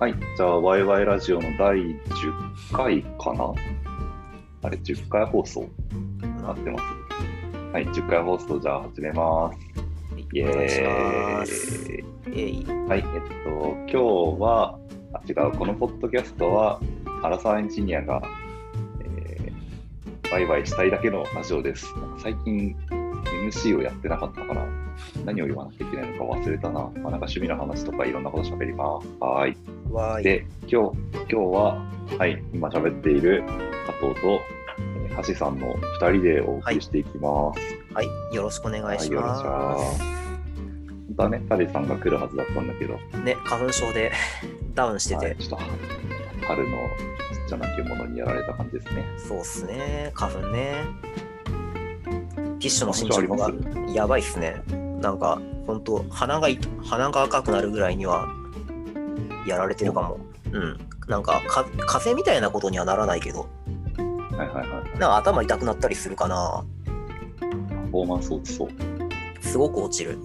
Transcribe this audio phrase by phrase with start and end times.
[0.00, 1.98] はい、じゃあ、ワイワイラジオの第10
[2.72, 3.52] 回かな？
[4.62, 5.68] あれ、10回放送
[6.40, 6.84] なってます。
[7.72, 9.58] はい、10回放送じゃあ始めます。
[10.32, 11.92] イエーす。
[11.92, 12.64] イ。
[12.86, 13.04] はい、えっ
[13.42, 14.78] と、今日は、
[15.14, 16.80] あ、違う、このポッドキャストは、
[17.24, 18.22] アラサーエンジニアが、
[19.00, 21.92] えー、ワイワイしたいだけのラジオです。
[22.22, 22.76] 最近、
[23.48, 24.64] MC をやってなかったから、
[25.24, 26.80] 何を言わなきゃいけないのか忘れたな。
[26.80, 29.08] まあ、なんか趣味の話とかいろんなこと喋ります。
[29.18, 29.56] はーい。
[29.92, 30.24] わーい。
[30.24, 31.84] で、今日、今日は、
[32.18, 33.44] はい、今喋っている
[33.86, 34.40] 加藤と、
[35.04, 37.60] えー橋さんの2人でお送りしていきます。
[37.92, 38.06] はい。
[38.34, 39.98] よろしくお願いしよろしくお願いしまます。
[39.98, 43.20] 本当はね、タリさんが来るはずだったんだけど、す。
[43.20, 44.12] ね、花粉症で
[44.74, 49.04] ダウンしてて、はい、ちょっと春のちっちゃな獣にやられた感じですね。
[49.16, 50.12] そうっすね。
[50.14, 50.84] 花粉ね。
[52.60, 54.62] ティッシュの進捗花がやばいっすね。
[55.00, 58.28] なんか、ほんと、鼻がい鼻が赤くなるぐらいには
[59.48, 60.18] やられてるかも。
[60.52, 60.78] うん。
[61.08, 63.48] なんかか、風邪みたいなことにはならないけど、
[64.36, 64.90] はいはいはい。
[64.92, 66.64] なんか頭痛くなったりするかな。
[67.40, 68.68] パフォーマンス落ちそう。
[69.40, 70.18] すごく落ちる。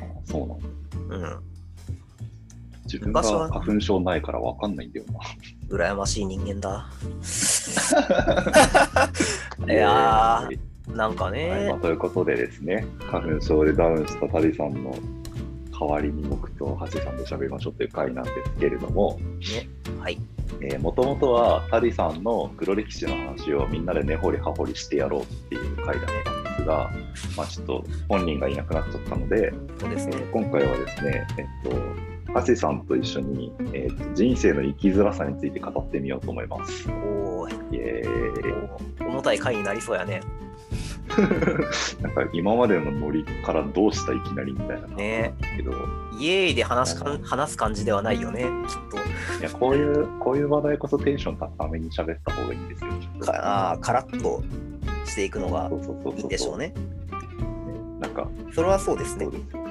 [0.00, 0.60] あそうなの。
[1.24, 1.50] うん。
[2.84, 5.20] 自分が昔は花粉症ないから分かんないんだよな。
[5.68, 6.90] 羨ましい人間だ。
[9.68, 14.92] いやえー、なんかーはいまあね、ということでですね、花粉症でダウンしたタリさんの
[15.80, 19.18] 代わりに僕と橋さんで喋りましょうという回なんですけれども、
[19.98, 20.18] はい。
[20.78, 26.90] もともとはタリさんの黒歴史の話をみんなで根掘り葉掘りしてやろうっていう回だったんですが、
[27.36, 30.16] まあ、ちょっと本人がいなくなっちゃったので、えそうですね。
[30.18, 36.90] ー今回はですね、えっと、橋さんと一緒に、えっと、人生の生きづらさについて語ってみようと思います。
[36.90, 40.20] おーイエーイ重たい回になりそうやね。
[42.00, 45.72] なんか今までのノリからどうしたいきなりみたいなねだけど、
[46.18, 52.90] イエーイで話しかん話す感じではないよね、きっいやこういうこういう話題こそテンション高めに喋った方がいいんですよ。
[53.18, 53.26] と。
[53.26, 54.42] かあーカラッと
[55.04, 56.72] していくのがそうそうそうそういいんでしょうね。
[57.98, 59.32] なんかそれはそうですねそう。
[59.32, 59.64] ですそうそ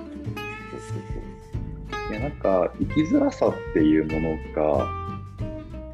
[2.07, 2.11] う。
[2.11, 4.87] いや、なんか、生きづらさっていうものが、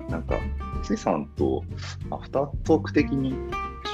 [0.10, 0.40] なんか、
[0.82, 1.64] ついさんと
[2.10, 3.36] アフタートーク的に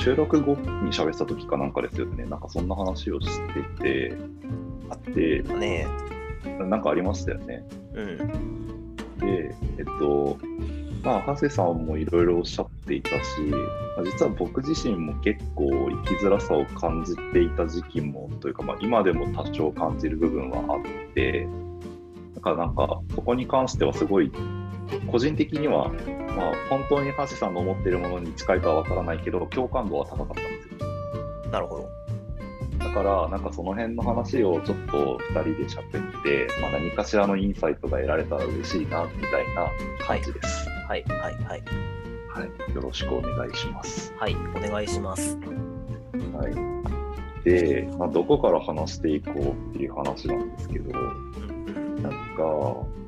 [0.02, 2.26] 収録後に喋ってた時かなんかですよね。
[2.26, 3.28] なんかそんな話をし
[3.78, 4.18] てて、
[4.90, 5.86] あって、ね
[6.68, 7.64] なんかありましたよね。
[7.94, 8.96] うん。
[9.20, 10.40] で、えっと、
[11.04, 13.16] まあ、ハセさんもいろいろおっしゃっていたし、
[13.96, 21.48] まあ実は僕自身も結構生きづらさを感じていた時期も、というか、まあ、今でも多少感じる部分はあって、
[22.34, 24.32] だからなんか、そこに関してはすごい、
[25.12, 25.90] 個人的には、
[26.36, 31.52] まあ、本当にハセさんの思っているものに近いかはわからないけど、共感度は高かったんですよ。
[31.52, 31.90] なるほど。
[32.80, 39.70] だから、なんかその辺の話をちょっと2人で喋って、まあ、何かしらのインサイトが得られたら嬉しいな、みたいな
[40.06, 40.68] 感じです。
[40.88, 41.64] はい、はい、はい。
[42.34, 44.14] はい、よろしくお願いします。
[44.18, 45.38] はい、お願いします。
[46.34, 51.00] はい、で、まあ、どこから話していこうっていう話なんですけど、
[52.02, 53.01] なんか、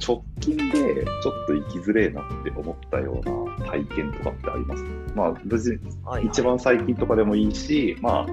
[0.00, 4.84] 直近でちょっと生きづれえなって思ったような体験とかってあります？
[5.14, 8.26] まあ、無事、はい、はい一番最近とかでもいいし、ま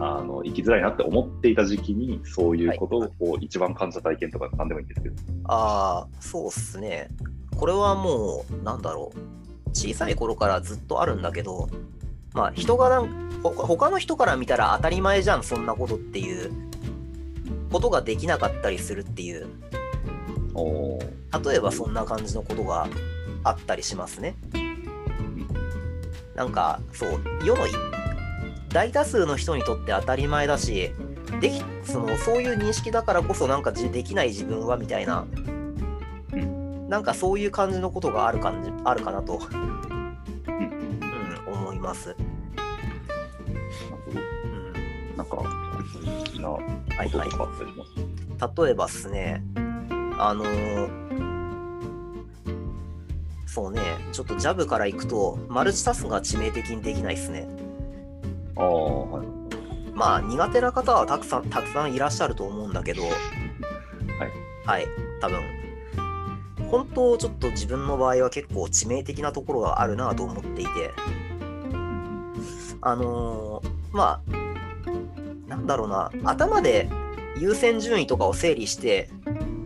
[0.00, 7.08] あ、あの生きづらいなって思っていた時期にそういうことを一番感じた体験とか何でもいいんですけど、ああ、そうっすね。
[7.56, 9.18] これはもう、なんだろう。
[9.72, 11.68] 小さい頃からずっとあるんだけど、
[12.34, 16.50] まあ、人がなんほ他の人から見たら当たり前じゃん、そんなことっていう
[17.70, 19.46] ことができなかったりするっていう、
[20.54, 22.88] 例えばそんな感じのことが
[23.44, 24.36] あったりしますね。
[26.34, 27.70] なんか、そう、世のい。
[28.68, 30.92] 大多数の人にとって当たり前だし、
[31.40, 35.26] できそのそういう認識だからこそなんかじできない自分はみたいな、
[36.88, 39.40] なんかそういう感じのことがある感じあるかなと、
[40.46, 40.60] うん
[41.48, 42.16] うん、思います。
[45.14, 45.44] なん、なんか好
[46.24, 46.60] きなこ
[46.96, 47.90] はいはいととかあったりします、
[48.62, 49.42] 例えばっすね、
[50.22, 51.00] あのー
[53.46, 53.80] そうね、
[54.12, 57.48] ちょっとジャブからいくと、マルチタスクが致命的にできないっすね。
[58.54, 59.26] ああはい
[59.92, 63.12] まあ、苦手な方はたくさん、たくさんいらっしゃると思うんだけど、はい。
[64.64, 64.86] はい、
[65.20, 65.40] 多分。
[66.70, 70.70] 本当、ちょっと自分の場合は結構致命的なところがあるなと思っていて、
[72.80, 76.88] あのーまあ、なんだろうな、頭で
[77.36, 79.10] 優先順位とかを整理して、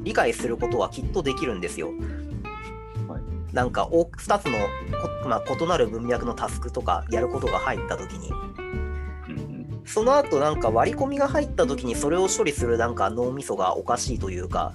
[0.05, 1.89] 理解することはきっとできるんですよ。
[1.89, 1.95] はい
[3.55, 4.59] なんか多く2つの
[5.01, 8.33] こ、まあ、異なる文脈のタスクとかやることが入った時に、
[9.87, 14.73] その後なんか割り込みが入った時にそれを処理するなんか脳みそがおかしいというか、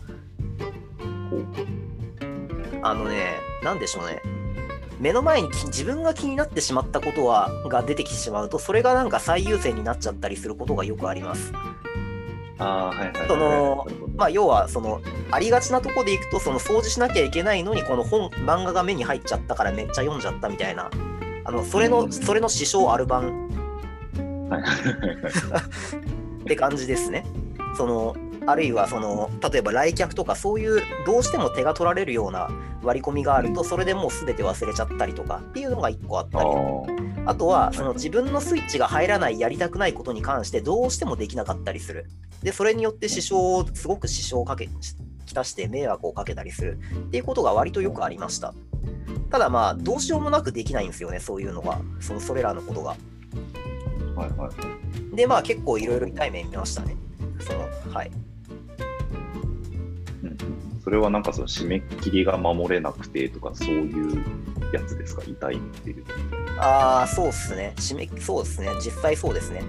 [2.81, 4.21] あのね、なんでしょうね。
[4.99, 11.51] 目の前にき自分が気になってしまったことはが出てきてしまうと、それがなんか最優先になっちゃったりすることがよくあります。
[13.27, 15.01] そのまあ、要は、その、
[15.31, 20.89] ありがちなとこでいくと、その掃除しなきゃいけないのに、この本、漫画が目に入っちゃったからめっちゃ読んじゃったみたいな、
[21.45, 22.11] あの、それの、うん。
[22.11, 23.47] それの支障ある版
[26.43, 27.25] って感じですね。
[27.77, 28.15] その
[28.47, 32.49] あるいはその例えば来客とかそういうどうしても手が取られるような
[32.81, 37.09] 割り込みがあるとそれでもう全て忘れちゃったりとかっていうのが1個あったありー。
[37.29, 42.07] あとはその自分のスイッチが入らないやりたくないことに関してどうしてもできなかったりする
[42.43, 44.69] でそれによって支障をすごく支障をかけ
[45.25, 48.53] きたして迷惑をかけたりするっていうことが割とよくありました
[49.29, 54.49] ただまあどうしようもなくできないんですよねそういうのがそのそれらのことがはいはいは
[55.13, 55.15] い。
[55.15, 56.95] でまあ結構いろいろ痛い目見ましたね
[57.39, 58.11] そのはい
[60.83, 64.23] それはなんかその締め切りが守れなくてとかそういう
[64.73, 65.21] やつですか？
[65.23, 66.05] 痛い目っていう。
[66.57, 67.73] ああ、そうっすね。
[67.77, 68.69] 締め、そうですね。
[68.83, 69.61] 実際そうですね。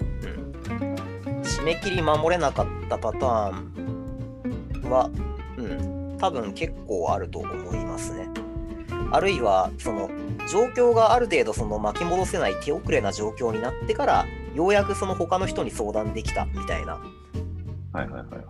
[1.61, 1.65] うん。
[1.65, 5.11] 締め切り守れなかったパターンは、
[5.57, 8.29] うん、多分結構あると思いますね。
[9.13, 10.09] あるいは、その、
[10.51, 16.95] 状況がある程度その巻き戻せない手遅れな状況になってから、ようやくその他の人に相談できたみたいな、
[17.93, 18.45] はいはいはいはいはい。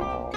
[0.00, 0.36] ああ、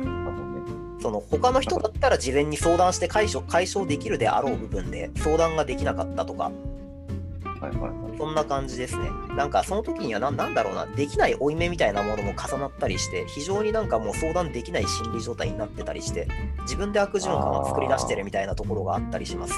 [0.00, 1.00] なるほどね。
[1.00, 7.92] その他の人だったら事前に相談して解消解消できるであろう部分で相談ができなかったとか、はいはいはい。
[8.18, 9.10] そんな感じですね。
[9.36, 16.26] なんかその時にはななんだろうな、できない負い目みたいなものも重なったりして、非常になんかもう相談できない心理状態になってたりして、
[16.62, 19.54] 自分で悪循環を作り出してるみたいなところがあったりします。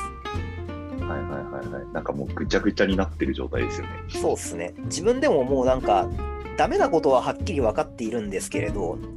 [1.00, 1.86] はいはいはいはい。
[1.92, 3.92] なんかもうぐちゃぐちゃになってる状態ですよね。
[4.08, 4.74] そうっすね。
[4.84, 6.08] 自分でももうなんか、
[6.56, 9.10] ダメなことははっきり分かっているんですけれど、うん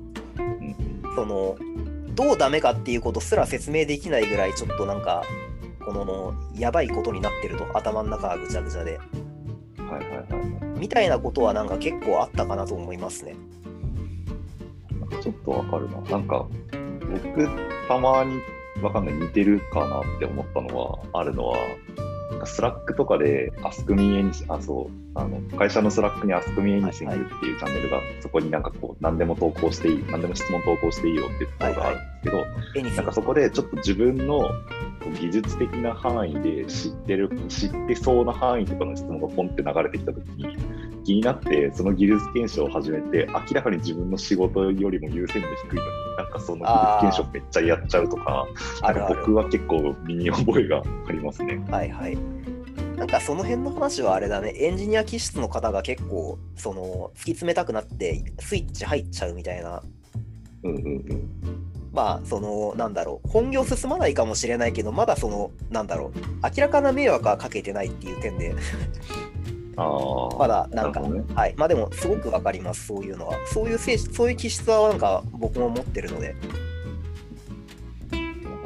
[1.15, 1.57] その、
[2.15, 5.23] どうダメかっていうことすら説明できないぐらい、ちょっとなんか、
[5.85, 8.99] この、やばいことになってると、頭の中がぐちゃぐちゃで。
[9.89, 10.79] はいはいはいはい。
[10.79, 13.35] みたいなことはなんか結構あったかなと思いますね。
[15.21, 16.01] ちょっとわかるな。
[16.01, 16.47] なんか
[17.11, 17.49] 僕
[17.87, 18.39] たまに
[18.81, 21.57] わかんない似てるかなって思ったのはあるのは、
[22.45, 32.95] Slack とかであ、そう、あの会社の Slack に Ask Me Anything っていうチャンネルが、そこになんかこう何でも投稿していい、何でも質問投稿していいよっていうところがあるんですけど、エニフィン。
[32.95, 34.49] なんかそこでちょっと自分の
[35.19, 40.57] 技術的な範囲で知ってる、知ってそうな範囲とかの質問がポンって流れてきたときに、
[41.03, 48.47] 気になってその技術検証を始めて、明らかに自分の仕事よりも優先度低いのに、なんかその技術検証めっちゃやっちゃうとか、
[48.81, 51.63] なんか僕は結構身に覚えがありますね。
[51.69, 52.17] はいはい。
[52.97, 59.81] なんかその辺の話はあれだね、エンジニア気質の方が結構、その、突き詰めたくなって、スイッチ入っちゃうみたいな、
[60.63, 61.29] うんうんうん。
[61.91, 66.11] まあ、その、なんだろう、本業進まないかもしれないけど、まだその、なんだろう、
[66.43, 68.55] 明らかな迷惑はかけてないっていう点で。
[69.75, 73.35] まだなんか、ねはい、まあでも、すごくわかります、そういうのは。
[73.47, 76.35] そういう性質、そういう気質はなんか僕も持ってるので、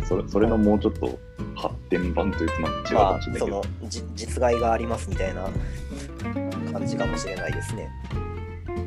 [0.07, 1.17] それそれのもうちょっと
[1.55, 5.49] 発展版というとなんか違うかまあもしれ、ないけどその、、じ実害がありますみたいな
[6.71, 7.89] 感じかもしれないですね。
[8.69, 8.83] うんうん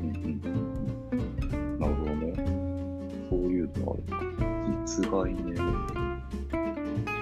[1.53, 2.35] うんなるほどね。
[3.31, 4.21] そういうのある。
[4.87, 5.41] 実害ね。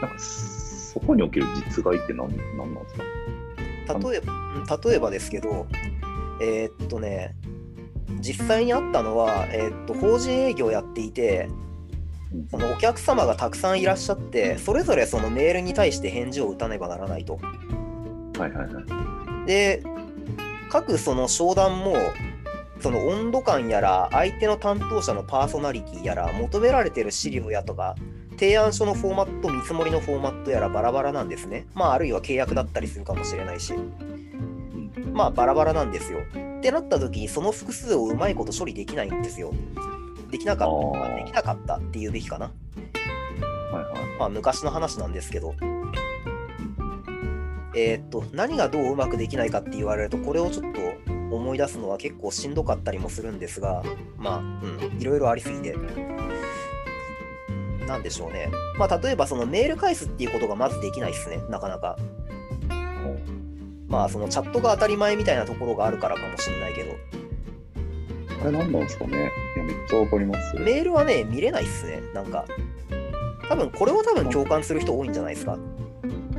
[0.00, 3.02] なんか、そこにおける実害って何何なんですか？
[3.88, 5.66] 例えばうん例えばですけど、
[6.40, 7.35] えーっとね、
[8.21, 11.68] 実際にあったのは、えーっと法人営業やっていて、うん
[12.50, 17.37] そのお客様がたくさんいらっしゃって、それぞれそのメールに対して返事を打たねばならないと。
[17.37, 17.40] は
[18.37, 18.64] いはいは
[19.45, 19.47] い。
[19.47, 19.83] で、
[20.71, 21.97] 各その商談も、
[22.80, 27.97] その温度感やら、相手の担当者のパーソナリティやら、求められてる資料やとか、
[28.38, 31.66] 提案書のフォーマット、見積もりのフォーマットやらバラバラなんですね。
[31.75, 33.75] まあ、あるいは契約だったりするかもしれないし。
[35.12, 36.21] まあバラバラなんですよ。
[36.21, 39.52] ってなった時にその複数をうまいこと処理できないんですよ。
[40.30, 42.47] できなかった、できなかったっていうべきかな。
[42.47, 42.52] は
[43.73, 44.18] いはい。
[44.21, 45.54] まあ昔の話なんですけど。
[47.76, 50.80] えーっと、何がどううまくできないかって言われると、これをちょっと
[51.35, 53.83] 思い出すのは結構しんどかったりもするんですが、
[54.16, 55.75] まあ、うん、いろいろありすぎて。
[57.88, 58.50] なんでしょうね。
[58.78, 61.97] まあ、例えばそのメール返すっていうことがまずできないですね、なかなか。
[63.88, 66.92] まあ、そのチャットが当たり前みたいなところがあるからかもしれないけど。
[68.42, 69.33] あれ何なんですかね？
[69.57, 70.62] いや、めっちゃわかりますよ。
[70.62, 72.45] メールはね、見れないっすね、なんか。
[73.49, 75.59] 多分これは多分共感する人多いんじゃないですか。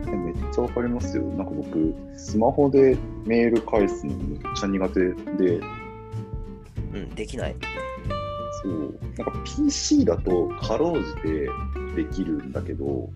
[0.07, 1.23] えめっちゃわかりますよ。
[1.23, 5.59] なんか僕、スマホでメール返すのめっちゃ苦手で、
[6.93, 7.55] うん、できない。
[8.63, 11.49] そう、なんか PC だとかろうじて
[11.95, 13.09] できるんだけど、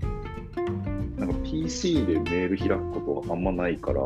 [1.17, 4.01] なんか PC でメール開くことがあんまないから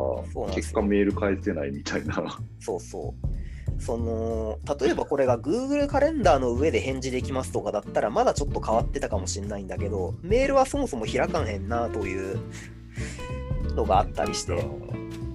[0.52, 2.38] 結果メール返せないみたいな。
[2.60, 3.28] そうそう。
[3.80, 12.40] その例えばこれが Google カレンダーの上で返事できますとかだったらまだちょっと変わってたかもしれないんだけどメールはそもそも開かんへんなという
[13.76, 14.62] のがあったりしてわ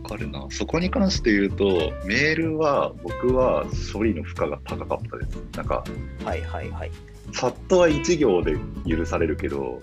[0.04, 0.46] かるな。
[0.50, 1.66] そこに関して言うと、
[2.06, 5.38] メールは僕は処理の負荷が高かったです。
[5.58, 5.84] なんか、
[6.24, 6.92] はいはいはい
[7.32, 8.56] チャットは1行で
[8.86, 9.80] 許されるけど、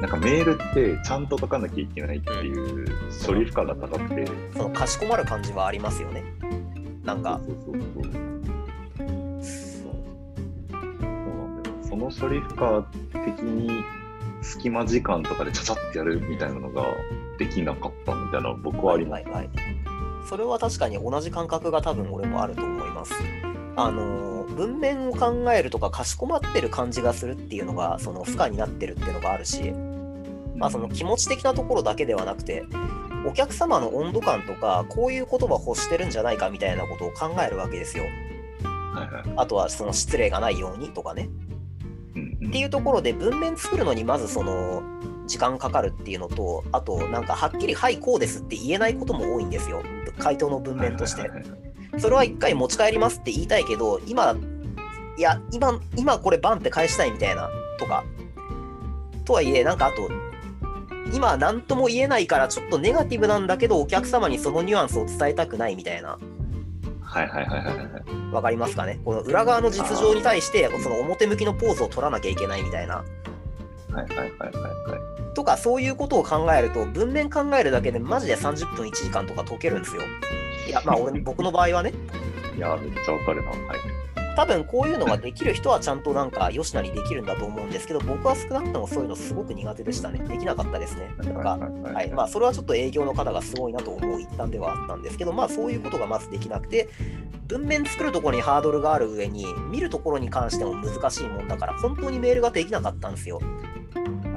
[0.00, 2.86] なんかメールってちゃんと書かなきゃいけないっていう
[3.26, 4.24] 処理負荷が高くて、
[4.56, 6.24] そのかしこまる感じはありますよね
[7.04, 8.12] なんかそうそうそうそう。
[9.42, 11.76] そうなんだよ。
[11.82, 12.84] その処理負荷
[13.24, 13.70] 的に
[14.42, 16.86] 隙間時間とかでちゃちゃってやるみたいなのが
[17.38, 19.24] できなかったみたいなの僕はあります。
[19.24, 19.50] はいはいはい
[20.26, 23.12] それは確かに同じ感覚が多分俺もあると思います
[23.76, 29.74] あの文面を考えるとかかしこまってる感じがするっていうのがその負荷になってるっていうのがあるし
[30.56, 32.64] まあ、その気持ち的なところだけではなくて、
[33.26, 38.04] お客様の温度感とか、こういう言葉欲してるんじゃないかみたいなことを考えるわけですよ。
[38.64, 41.28] はいはいあとはその失礼がないようにとかね。
[42.46, 44.82] っていうところで文面作るのにまずその
[45.26, 49.82] 時間かかるっていうのと、あとなんかはっきりはいこうですって言えないことも多いんですよ。
[50.18, 51.28] 回答の文面として
[51.98, 54.36] それは一回持ち帰りますって言いたいけど、今、
[55.16, 58.04] いや、今、今これバンって返したいみたいなとか。
[59.24, 60.10] とはいえ、なんかあと、
[61.12, 66.18] 今何とも言えないからちょっとネガティブなんだけど、お客様にそのニュアンスを伝えたくないみたいな。
[67.00, 68.34] はいはいはいはいはい。
[68.34, 69.00] わかりますかね？
[69.04, 72.96] この裏側の実情に対して、その表向きのポーズを取らなきゃいけないみたいな。
[72.96, 73.02] は
[73.92, 75.13] いはいはいはいはい。
[75.34, 80.02] とか、そういうことを考えると、文面考えるだけでマジで30分1時間とか解けるんですよ。
[80.66, 81.92] いや、まあ俺、僕の場合はね。
[82.56, 83.50] いや、めっちゃわかるな。
[83.50, 83.60] はい。
[84.36, 90.18] 多分こういうのができる人はちゃんとなんかよしなりできるんだと思うんですけど僕は少なくともそういうのすごく苦手でしたね。
[90.28, 91.14] できなかったですね。
[91.18, 96.88] なんかはいはいまあそれはちょっと営業の方がすごいなと思う一端ではあったんですけどまあそういうことがまずできなくて
[97.46, 103.40] 文面作るところにハードルがある上に見るところに関しても難しいもんだから本当にメールができなかったんですよ。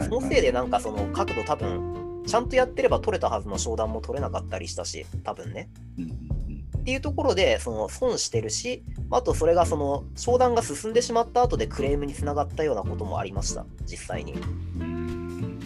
[0.01, 5.69] そのせいでなんかその角度多分ちゃんとやってれば取れたはずの商談も取れなかったりしたし多分ね。
[6.77, 13.65] っていうところでその損してるしあとそれがその商談が進んでしまった後でクレームにつながったようなこともありました。
[13.85, 14.33] 実際に。
[14.33, 15.59] うん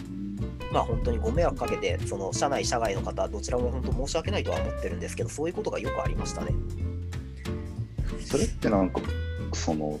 [0.72, 6.54] まあ本当にご迷惑かけてその社内社外の方どちらも本当申し訳ないとは思ってるんですけどそういうことがよくありましたね。
[8.24, 9.00] それってなんか、
[9.52, 9.98] その、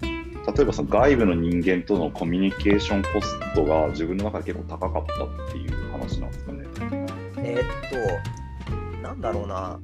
[0.00, 6.64] 例えばその外部の人間とのコミュニケーションコストが自分の中で結構高かったっていう話なんですかね。
[7.38, 9.78] えーっとなんだろうな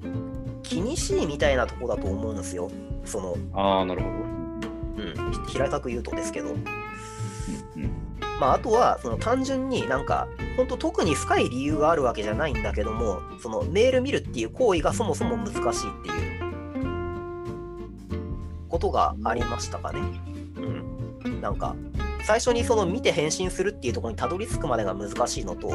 [0.65, 2.71] 気にしいみたいなとこだと思うんですよ。
[3.05, 4.15] そのああ、なるほど。
[4.15, 6.57] うん平たく言うとですけど。
[8.41, 16.45] まあ、あとはその単純になんか本当特に深い理由があるわけじゃないんだけどもそのメール見るっていう行為がそもそも難しいっていう。
[18.75, 20.01] ことがありましたかね。
[21.23, 21.77] うん、なんか
[22.25, 25.73] 最初にその見て返信するっていうところにたどり着くまでが難しいのと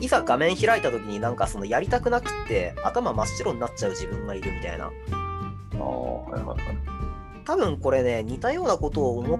[0.00, 4.90] いざ画面開いた時になんかそのやりたくなくって頭真っ白になっちゃう自分がいるみたいなあ
[5.78, 6.58] あ、はいはいはい。
[7.44, 9.38] 多分これね似たようなことを思っ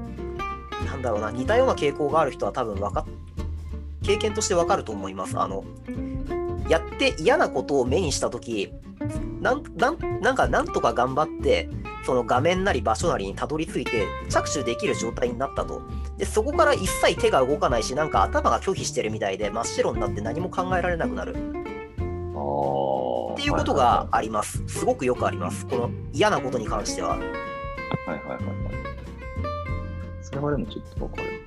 [0.87, 3.05] なんだろうな似たような傾向がある人は多分わかっ
[4.03, 5.65] 経験としてわかると思いますあの
[6.69, 8.73] やって嫌なことを目にした時
[9.41, 11.69] なんなんなんかなんとか頑張って
[12.05, 15.83] その画面なり場所なりにたどり着いて着手できる状態になったと
[16.17, 21.33] でそこから一切手が動かないしなんか頭が拒否してるみたいで真っ白になって何も考えられなくなる。
[21.33, 27.35] っていうことがありますすごくよくありますこの嫌なことに関してははいはいは
[28.15, 28.39] いはい。
[30.23, 31.44] それはでもちょっとわかる。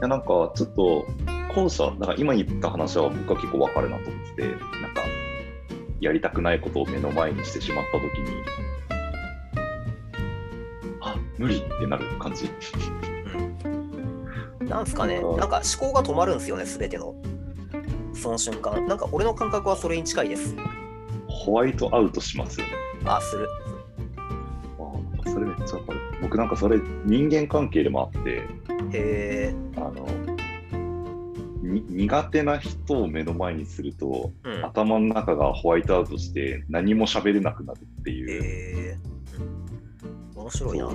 [0.00, 1.06] いやなんかちょっと
[1.54, 4.56] 後者、なんか今言った話は僕は結構わかるなと思ってて、な
[4.88, 5.02] んか
[6.00, 8.42] やりたくないことを目の前にしてしまったときに、
[11.02, 12.48] あ無理ってなる感じ。
[14.56, 17.14] う んなんすかね、なんか思考が止まるんですよね、すべての。
[18.14, 18.86] その瞬間。
[18.86, 20.56] なんか俺の感覚はそれに近いです。
[21.28, 22.72] ホワイトアウトしますよね。
[23.04, 23.46] あ、する。
[24.78, 26.00] あーそれめっちゃわかる。
[26.22, 28.44] 僕なんかそれ人間関係でもあって、へ
[28.92, 29.54] え。
[29.90, 30.06] あの、
[31.62, 34.64] に苦手な人を目の前にすると、うん。
[34.64, 38.30] 頭の中がホワイトアウトして何も喋れなくなるっていう。
[38.30, 38.98] へえ。
[39.38, 40.90] うん面白いな。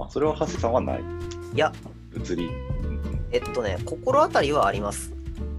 [0.00, 1.00] あそれはハセさんはない？
[1.54, 1.72] いや、
[2.10, 2.50] 物理。
[3.32, 5.12] えっとね、心当たりはあります。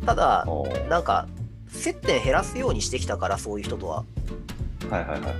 [0.05, 0.45] ただ
[0.89, 1.27] なんか、
[1.67, 4.05] 接点減らすようにしてきたから、そういう人とは。
[4.89, 5.31] はいはいはいはい。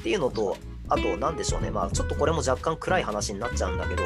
[0.00, 0.56] っていうのと、
[0.88, 4.02] あと、なんでしょうね、まあ、ちょっとこれも若干暗い話になっちゃうんだけど、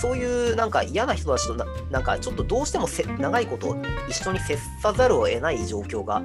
[0.00, 3.76] そういうなんか嫌な人たちとななんかちょっとどうしてもせ長いこと
[4.08, 6.22] 一緒に接さざるを得ない状況が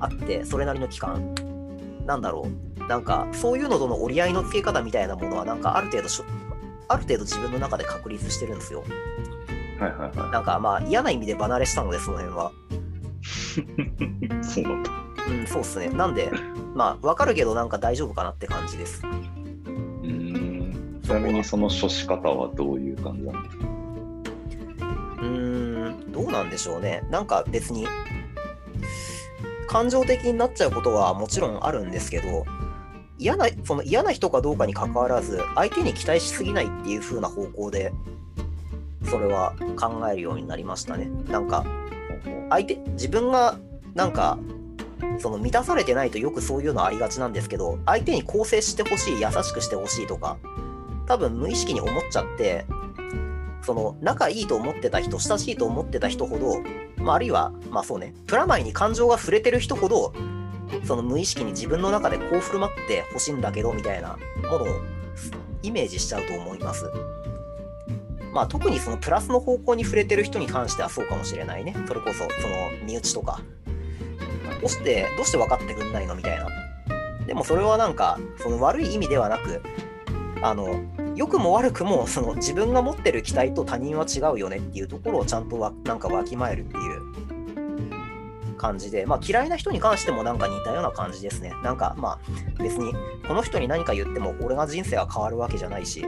[0.00, 1.34] あってそれなりの期間
[2.06, 2.48] なんだろ
[2.78, 6.24] うなんかそういうのとの折り合いのつけ方みたいなものはなんかある程度しょ
[6.88, 8.84] ある程度自分の中で確立してるんですよ
[9.78, 12.52] はいはいはなんかまあ嫌な意味で離れしたのでその辺は。
[14.40, 14.44] い。
[14.44, 14.90] そうなんだ。
[15.28, 15.88] うん、そうっすね。
[15.88, 16.30] なんで、
[16.74, 19.02] まあ、わかるけど、なんか大丈夫かなって感じです。
[21.06, 23.66] ちなみにその処し方はどういう感じなんですか？
[25.22, 27.04] うん、どうなんでしょうね。
[27.10, 27.86] なんか別に、
[29.68, 32.44] 感情的になっちゃうことはもちろんあるんですけど、
[33.18, 37.92] 嫌な、その嫌な人かどうかに関わらず、相手に期待しすぎないっていう風な方向で、
[39.04, 41.08] それは考えるようになりましたね。
[41.28, 41.64] なんか、
[42.50, 43.60] 相手、自分が、
[43.94, 44.38] なんか、
[45.18, 50.36] その満たされてないとよくそういうのありがちなんですけど、相手に更生してほしい、優しくしてほしいとか、
[51.06, 52.66] 多分無意識に思っちゃって、
[53.62, 56.60] その仲いいと思ってた人、親しいと思ってた人ほど、
[57.02, 60.12] まあ、あるいは、まあそうね、プラマイに感情が触れてる人ほど、
[60.84, 64.18] その無意識に自分の中でこう振る舞ってほしいんだけどみたいな
[64.50, 64.66] ものを
[65.62, 66.90] イメージしちゃうと思います。
[68.32, 71.74] まあ特にそのプラスの方向に触れてる人に関してはそうかもしれないね。
[71.86, 72.28] それこそその
[72.84, 73.40] 身内とか。
[74.60, 76.14] どうして、どうして分かってくんないの？
[76.14, 76.48] みたいな。
[77.26, 79.60] でもそれはなんか、その悪い意味ではなく、
[80.42, 80.80] あの、
[81.16, 87.36] 良くも悪くもその自分が持ってる期待と他人は違うよねっていうところをちゃんとわなんかわきまえるっていう。
[88.56, 91.52] 感じで、まあ嫌いな人に関してもなんか似たような感じですね。
[91.62, 92.18] なんかま
[92.58, 92.92] あ別に
[93.26, 96.04] この人に何か言っても俺が人生は変わるわけじゃないし、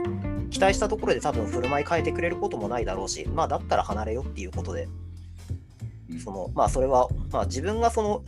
[0.50, 4.88] 期待したところで多分振る舞い変えてくれることもないだろうし、まあだったら離れよっていうことで、
[6.24, 8.22] そのまあそれは、まあ自分がその、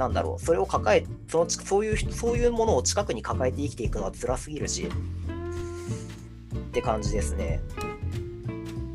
[0.00, 7.60] なんだろう、それを抱え、そのそういう人そういうものを近くに抱えて生きていくのは辛すぎるし、って感じですね。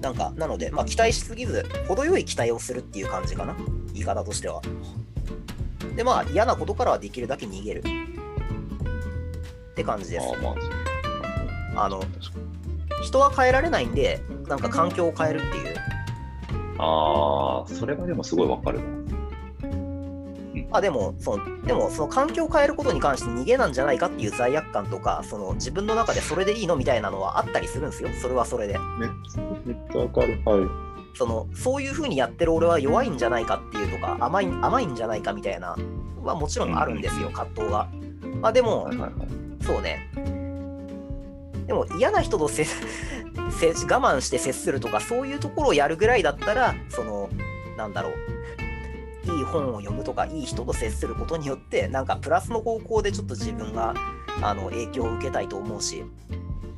[0.02, 3.56] なんか、なので、まあ期待しすぎず、程よい期待をするっていう感じかな、
[3.94, 4.64] 言い方としては。
[5.96, 7.84] で、まあ嫌なことからはできるだけ逃げる。
[9.74, 10.26] って感じです。
[10.28, 10.56] ああ、ま
[11.84, 12.02] あ、あの、
[13.04, 15.76] 人は変えられないんで、なんか環境を変えるっていう。
[16.80, 19.05] ああ、それはでもすごいわかるな。
[20.76, 28.78] あでもその、でもその環境を変えることに関して逃げなんじゃないかっていう罪悪感とか、その自分の中でそれでいいのみたいなのはあったりするんですよ、それはそれで。
[29.00, 30.42] めっちゃ、めっちゃわかる。
[30.46, 30.68] はい。
[31.18, 35.78] そのそういう風にやってる俺は弱いんじゃないかっていうとか、甘い甘いんじゃないかみたいな
[36.22, 37.88] はもちろんあるんですよ、葛藤が。
[38.42, 39.64] まあでもは、いはいはい。
[39.64, 40.12] そうね。
[41.68, 42.76] でも嫌な人とせせ
[43.90, 47.30] 我慢して接するとかそういうところをやるぐらいだったらその
[47.78, 48.14] なんだろう
[49.26, 53.94] いい本を読むとかいい人と接することによってなんかプラスの方向でちょっと自分が
[54.42, 56.04] あの影響を受けたいと思うし、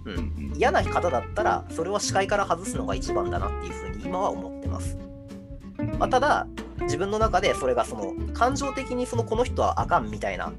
[0.06, 0.54] う、うんん。
[0.56, 4.98] 嫌な方だったらそれは視界から外すのが一番だなっていうふうに今は思ってます。
[6.00, 6.48] まあ、ただ
[6.82, 10.54] 自分の中でそれがその感情的にそのこの人はあかんみたいな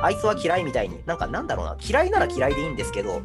[0.00, 3.22] あいつは嫌いみたいになんかなんだろうな嫌いなら嫌いでいいんですけどう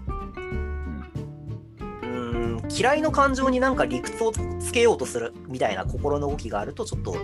[2.04, 7.17] ーん嫌いの感情になんか理屈をつけようとするみたいな心の動きがあるとちょっと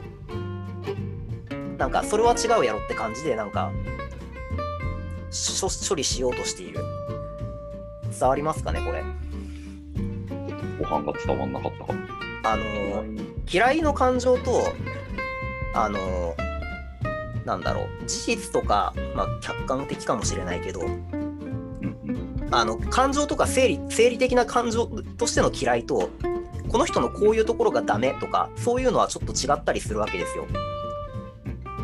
[1.78, 3.72] なんかそれは違うやろって感じでなんか
[5.62, 6.80] 処処理しようとしている
[8.18, 9.04] 伝わりますかねこれ
[10.80, 12.00] ご飯が伝わんなかったかも。
[12.44, 14.74] あのー嫌いの感情と
[15.76, 26.10] あのーなんだろう事実とか、まあ、客観的かもしれないけどうんうんあの感情とか生理生理的な感情としての嫌いと
[26.70, 30.46] この人のこういうところがダメとかそういうのはちょっと違ったりするわけですよ。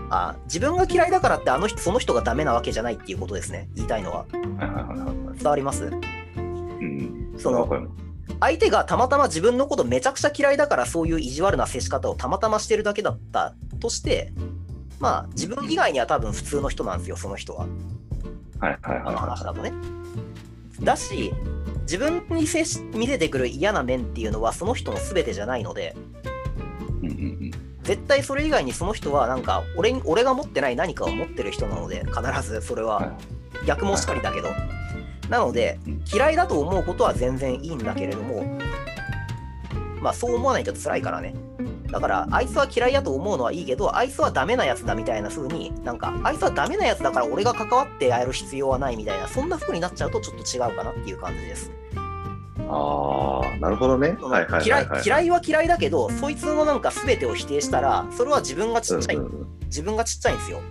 [0.09, 4.25] あ自分が嫌いだからってあの人その人がダメなわけじゃないっていうことですね言いたいのは。
[4.31, 5.85] 伝わります？
[5.85, 7.35] うん。
[7.37, 7.69] その
[8.39, 14.33] 相手がたまたま自分のことめちゃくちゃ嫌いだからそういう意地悪な接し方をたまたましてるだけだったとして
[14.99, 17.67] まあ自分以外には多分普通の人なんですよその人は
[18.59, 19.73] はいはいはいは話だとね。
[20.81, 21.33] だし
[21.81, 25.95] 自分に接し見せてくる嫌な面っていうのはその人の全てじゃないので
[27.03, 27.07] い。
[27.07, 27.28] うんうんうん。
[27.89, 32.97] 絶対それ以外にその人はなんか俺に俺が持ってない何かを持ってる人なので必ずそれは。
[32.97, 33.13] は
[33.65, 34.49] 逆もしかりだけど。
[35.27, 38.59] なのでうん嫌いだと思うことは全然いいんだけれども
[40.01, 41.33] まあそう思わないと辛いからね。
[41.91, 51.71] だからあいつは嫌いだと思うのはいいけどあいつはダメなやつだみたいな風になんかあいつはダメなやつだから俺が関わってやる必要はないみたいなそんな風になっちゃうとちょっと違うかなっていう感じです
[52.69, 54.17] ああ、なるほどね。
[54.21, 55.03] はいはいはい嫌はいい。
[55.03, 60.61] 嫌いは嫌いだけどそいつのなんか全てを否定したらそれは自分がちっちゃい、うんうん自分がちっちゃいんですよ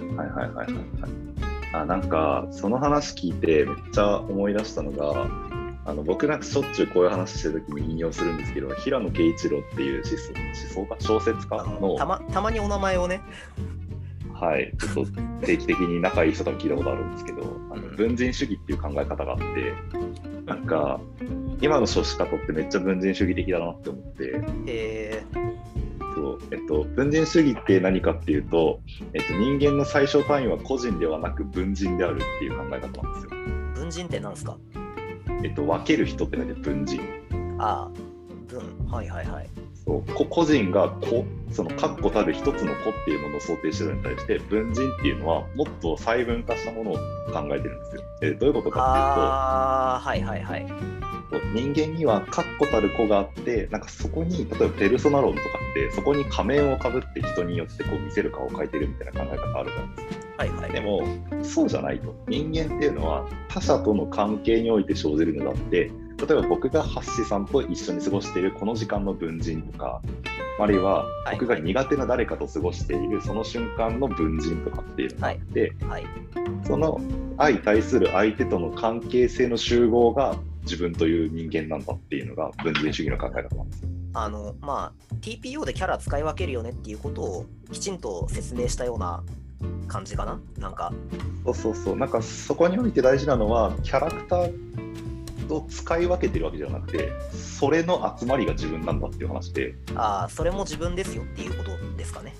[0.00, 0.76] うんはいはいはいはいはい。
[1.74, 5.28] あなんかその話聞いてめっちゃ思い出したのが
[5.84, 13.20] あの僕なんかしょっちゅうこういう話してるときに引用するんですけど、平野啓一郎っていう思想思想家小説家のたまたまにお名前をね、
[14.34, 19.44] はい、ちょっと定期的に仲いい人と聞いたことあるんですけど、あの文人主義っていう考え方があって、
[20.44, 21.00] なんか、
[21.60, 25.22] 今の少子化とってめっちゃ文人主義的だなって思って、え。
[26.14, 26.38] そう。
[26.50, 28.80] えっと、文人主義って何かっていうと、
[29.14, 33.30] えっと、人間の最小単位は個人ではなく文人であるっていう考え方なんですよ。
[33.30, 34.58] ー、文人ってなんすか？
[35.42, 37.00] えっと、分ける人って書いて文人。
[37.58, 37.90] ああ、
[38.48, 39.48] 文、はいはいはい。
[39.86, 48.02] そうこ個人が個その確固たる一つの個っていうものを想定してるのに対して文人っていうのはもっと細分化したものを考えてるんですよ。
[48.22, 50.62] えどういうことかああ、はいはいはい。
[50.62, 60.24] ってい人間には確固たる個があってなんかそこに例えばペルソナ論とかってそこに仮面をかぶって人によってこう見せる顔を描いてるみたいな考え方あるじゃないですか。
[60.38, 60.72] はいはい。
[60.72, 70.00] でもそうじゃないと人間っていうのは他者との関係において生じるのだって例えば僕がハッシーさんと一緒に過ごしているこの時間の文人とか
[70.58, 71.34] あるいははい。
[71.34, 76.06] 僕が苦手な誰かと過ごしているその瞬間の文人とかっていうのがあって、はい。
[76.64, 77.00] その
[77.36, 83.82] 相対する相手との関係性の集合が自分という人間なんだっていうのが文人主義の考え方なんです。
[83.82, 83.88] よ。
[84.14, 89.24] あの、まあ、TPO でキャラ使い分けるよねっていうことをきちんと説明したような
[89.88, 90.40] 感じかな？
[90.58, 90.92] なんか、
[91.44, 91.96] そうそうそう。
[91.96, 94.52] なんかそこにおいて大事なのはキャラクター
[95.44, 99.74] と使い分けてるわけじゃなくてそれの集まりが自分なんだっていう話で。
[99.94, 102.34] ああ、それも自分ですよっていうことですかね。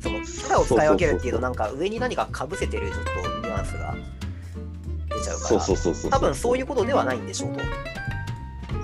[0.00, 3.94] そのキャラを使い分けるっていうと、なんか上に何かかぶせてるちょっとニュアンスが
[5.08, 7.60] 出ちゃうから、そうそうそうそう多分そういうことではないんでしょうと。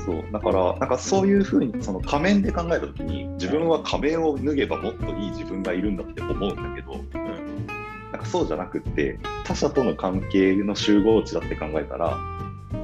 [0.05, 0.25] そう。
[0.33, 7.67] だからなんかそういうふうにその仮面で考えた時に自分は仮面を脱げばもっといい自分がいるんだって思うんだけど、ん。
[8.13, 12.19] なんかそうじゃなくって他者との関係の集合値だって考えたら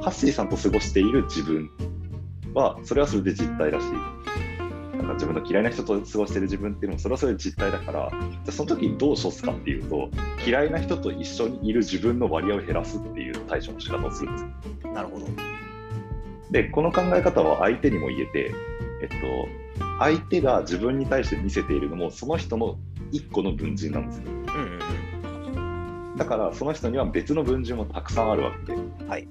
[0.03, 1.71] ハッシーさんと過ごしている自分
[2.55, 10.11] はそれはそれで実態だしなんか自分の嫌いな人と過ごしている自分っていうのもそれはそれで実態だからじゃあその時にどう処すかっていうと
[10.47, 14.92] 嫌いな人と一緒にいる自分の割合を減らすっていう対処の仕方をするんですよ。
[14.92, 15.27] なるほど。
[16.51, 18.55] でこの考え方は相手にも言えて、
[19.03, 19.16] えっと、
[19.99, 22.77] 相手が自分に対して見せているのもその人の
[23.11, 24.82] 一個の文人なんですようんうんうん。
[26.16, 29.29] だからその人には別の文人もたくさんあるわけで、はい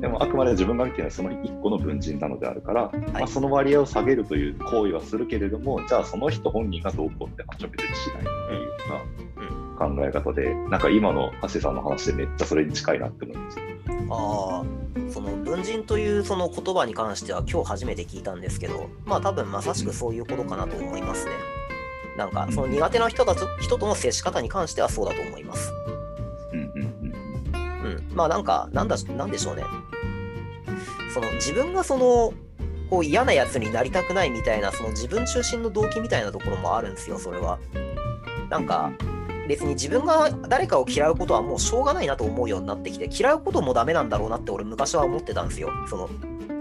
[0.00, 13.62] でもあくまで自分が見ているのはその一個の文人なのであるから、まあ、その割合を下げるという行為はするけれどもじゃあその人本人がどうこうって話は別にしないっていうような考え方でなんか今の橋さんの話でめっちゃそれに近いなって思いました。
[14.08, 14.64] ああ、
[15.10, 21.55] その文人というその言葉に関しては今日初めて聞いたんですけど、まあ多分まさしくそういうことかなと思いますね。
[22.16, 25.72] なんかその苦手な人たち人との接し方に関してはそうだと思います。
[26.52, 27.26] うんうんうん
[27.86, 28.08] うん。
[28.14, 29.64] まあなんか、なんだ、なんでしょうね。
[31.12, 32.32] その自分がその、
[32.90, 37.58] こう嫌なやつになりたくないみたいな、その自分中心の動機みたいなところもあるんですよ、それは。
[38.48, 38.92] なんか、
[39.48, 45.70] 別に自分が誰かを嫌うことはもうしょうがないなと思うようになってきて、嫌うこともダメなんだろうなって俺昔は思ってたんですよ。
[45.88, 46.08] その、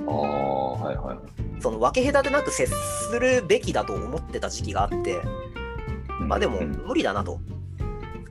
[0.08, 1.62] ああはいはい。
[1.62, 5.22] その分け隔てなく接するべきだと思ってた時期があって、
[6.20, 6.72] まあでもうん。
[6.86, 7.40] 無理だなと。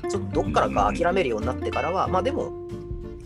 [0.08, 2.52] ちょっとどっからか諦めるようになってからは、まあでも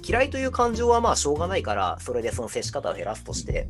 [0.07, 3.69] 嫌いという感情はまあしょうがないから、それでその接し方を減らすとして、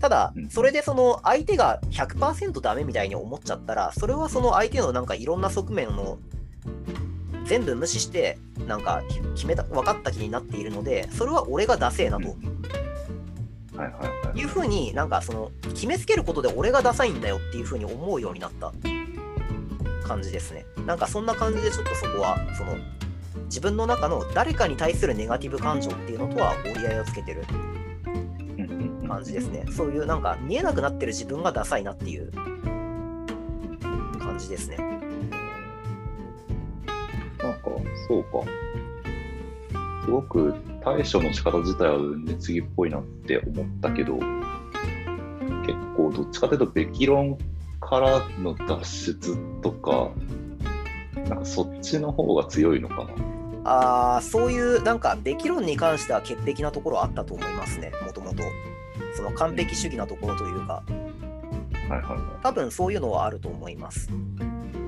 [0.00, 6.18] ただうん、それでその相手が100%ダメみたいに思っちゃったら、それはその相手のなんかいろんな側面を
[7.44, 9.02] 全部無視して、なんか
[9.34, 12.36] 決めた、分かった気になっているので、それは俺がダセえなと
[13.82, 18.72] はいはいはいいうふうになんかその決めつけることで俺がダサいんだよっていうふうに思うようになった
[20.06, 20.64] 感じですね。
[20.86, 22.76] なんかそんな感じでちょっとそこはその
[23.44, 27.44] 自分の中の誰かに対するネガティブ感情っていうのとは折り合いをつけてる
[29.06, 29.66] 感じですね。
[29.70, 32.30] そういうなんか見えなくなってる自分がダサいなっていう
[34.18, 34.76] 感じですね。
[34.76, 34.84] な
[37.50, 37.60] んか、
[38.08, 38.38] そうか。
[40.04, 47.38] すごく対処の仕方自体は熱議っぽいなって思ったけど、結構どっちかというと、べき論
[47.80, 50.10] からの脱出とか、
[51.28, 53.10] なんかそっちの方が強いのかな。
[53.64, 58.42] ああ、そういうなんかべき論に関しては潔癖なところはあったと思いますね、もともと。
[59.14, 60.82] その完璧主義なところというか。
[61.88, 64.10] はいはいは多分そういうのはあると思います。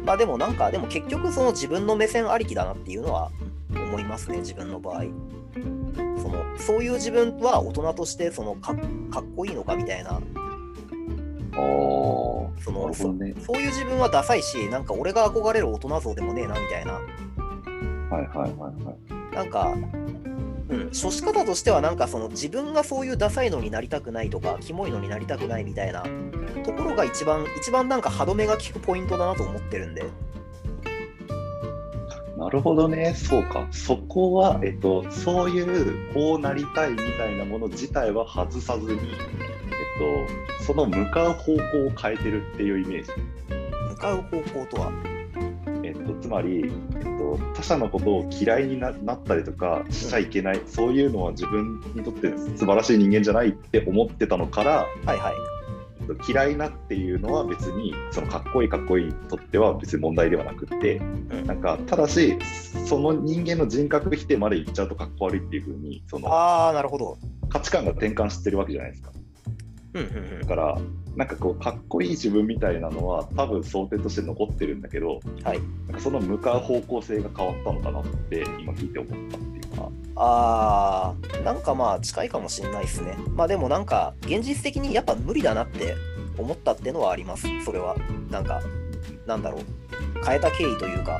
[0.04, 3.30] まあでもなんか、でも結局その自分の目線ありきだなっていうのは
[3.76, 5.04] 思いますね、自分の場合。
[6.20, 10.20] そのそういう自分は大人としてそのかかっこいいのかみたいな、
[11.52, 13.02] そのそ。
[13.02, 13.16] そう
[13.58, 17.00] いう自分はダサいし、なんか俺が憧れる大人像でもねえなみたいな、は
[18.20, 18.50] いはいはい
[18.84, 18.92] は
[19.32, 19.34] い。
[19.34, 19.74] なんか、
[20.68, 26.04] うん、処し方としてはなんかその自分がそういうダサいのになりたくないとかキモいのになりたくないみたいな
[26.64, 30.04] ところが一番一番なんか歯止めが効くポイントだなと思ってるんで
[32.36, 33.68] なるほどね、そうか。
[33.70, 43.10] そこは、えっと、そういう、こうなりたいみたいなもの自体は外さずに、えっと、その向かう方向を変えてるっていうイメージ。
[43.90, 44.92] 向かう方向とは？
[45.84, 54.70] えっと、つまり、えっと、他者のことを嫌いにななったりとかしちゃいけない、そういうのは自分にとって素晴らしい人間じゃないって思ってたのから、
[55.04, 55.53] はいはいえっと
[56.28, 61.46] 嫌いなっていうのは別にそのかっこいいかっこいいにとっては別に問題ではなくって、ん。
[61.46, 62.38] なんかただし
[62.86, 67.18] その人間の人格否定まで言っちゃうとかっこ悪いっていうふうにそのああなるほど。
[67.48, 69.12] 価値観が転換してるわけじゃないですか。
[69.94, 70.78] うんうんだから
[71.14, 75.60] なんかこうかっこいい自分みたいなのは多分想定として残ってるんだけどうんはい。
[75.86, 79.53] なんかその向かう方向性が変わったのかなって今聞いて思った
[80.16, 83.16] あーなんかまあ近いかもしんないですね。
[83.34, 85.96] まあでもなんか現実的にやっぱ無理だなって
[86.38, 87.48] 思ったってのはあります。
[87.64, 87.96] それは。
[88.30, 88.62] なんか
[89.26, 89.62] なんだろう。
[90.24, 91.18] 変えた経緯というか。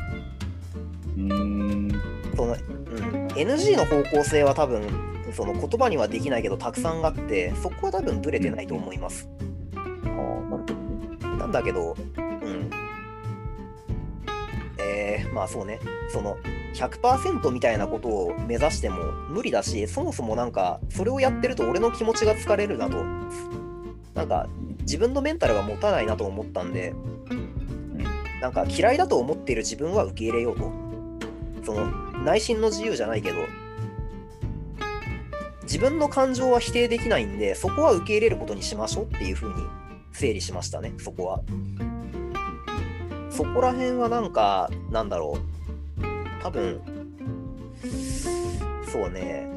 [1.16, 2.00] うーん。
[2.36, 4.82] その、うん、NG の方向性は多分
[5.32, 9.28] その言葉にはできないけどたくさんあってそこは多分ブレてないと思います、
[9.74, 11.38] ああなるほどね。
[11.38, 12.70] なんだけどうん。
[14.78, 15.80] えー、まあそうね。
[16.12, 16.36] その
[16.74, 18.96] 100%みたいなことを目指しても
[19.30, 23.04] 無理だしそもそもなんかそれをやってると俺の気持ちが疲れるなと。
[24.14, 24.48] なんか
[24.80, 26.94] 自分のメンタルが持たないなと思ったんで
[28.40, 30.70] なんか嫌いだと思っている自分は受け入れようと。
[31.64, 31.86] その
[32.24, 33.38] 内心の自由じゃないけど
[35.62, 39.54] 自分の感情は否定できないんでそこは受け入れることにしましょうっていうふうに
[40.12, 41.40] 整理しましたねそこは。
[43.30, 45.53] そこら辺はなんかなんだろう。
[46.44, 46.80] 多分。
[48.92, 49.48] そうね。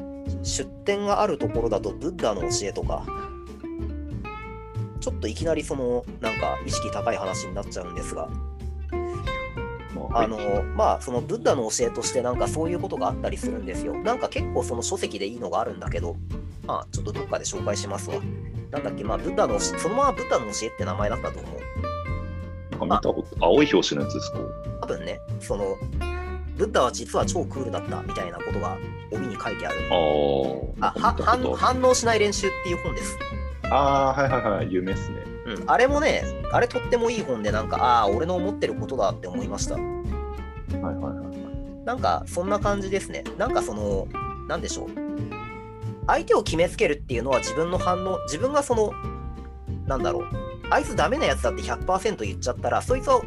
[0.42, 3.04] 出典があるところだとブッダの教えとか。
[5.00, 8.28] ちょっといきなりそのなんか意識高い話になっちゃうんですが。
[10.10, 13.94] まあのまあそのブッダの教えとしてなんかそういうことがあったりするんですよ。
[13.94, 16.16] なんか結構その書籍でいいのがあるんだけど、
[16.66, 18.16] まあちょっとどっかで紹介しますわ。
[18.70, 21.52] なんだっけ、まあブッダの教え、そのままブッダの教えって名前だったと思う。
[22.70, 24.38] なんか見たこと青い表紙のやつですか？
[24.82, 25.76] 多分ね、その、
[26.58, 28.76] ブッダは実は超クールだったみたいなことが
[29.12, 29.78] 帯に書いてある。
[30.80, 33.16] ああは反反応しない練習っていう本です。
[33.70, 39.76] ああーはいはいはい有名っすねうん、あれもね、あれとってもいい本で、なんか、ああ、俺の思ってることだって思いました。
[39.76, 39.84] はい
[40.82, 41.28] はいはい
[41.86, 43.24] なんかそんな感じですね。
[43.38, 44.06] なんかその、
[44.46, 44.88] なんでしょう。
[46.06, 48.92] 相手を決めつけるっていうのは自分の反応、自分がその、
[49.86, 50.24] なんだろう。
[50.68, 53.22] あいつダメなやつだって100%言っちゃったら、そいつは、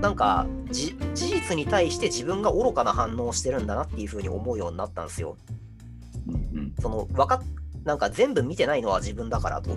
[0.00, 5.36] なんかじ、事実に対して自分が愚かな反応をしてるんだなっていうふうに思うようになったんですよ。
[6.28, 7.42] うんうんその、わかっ、
[7.84, 9.70] なんか全部見てないのは自分だからと。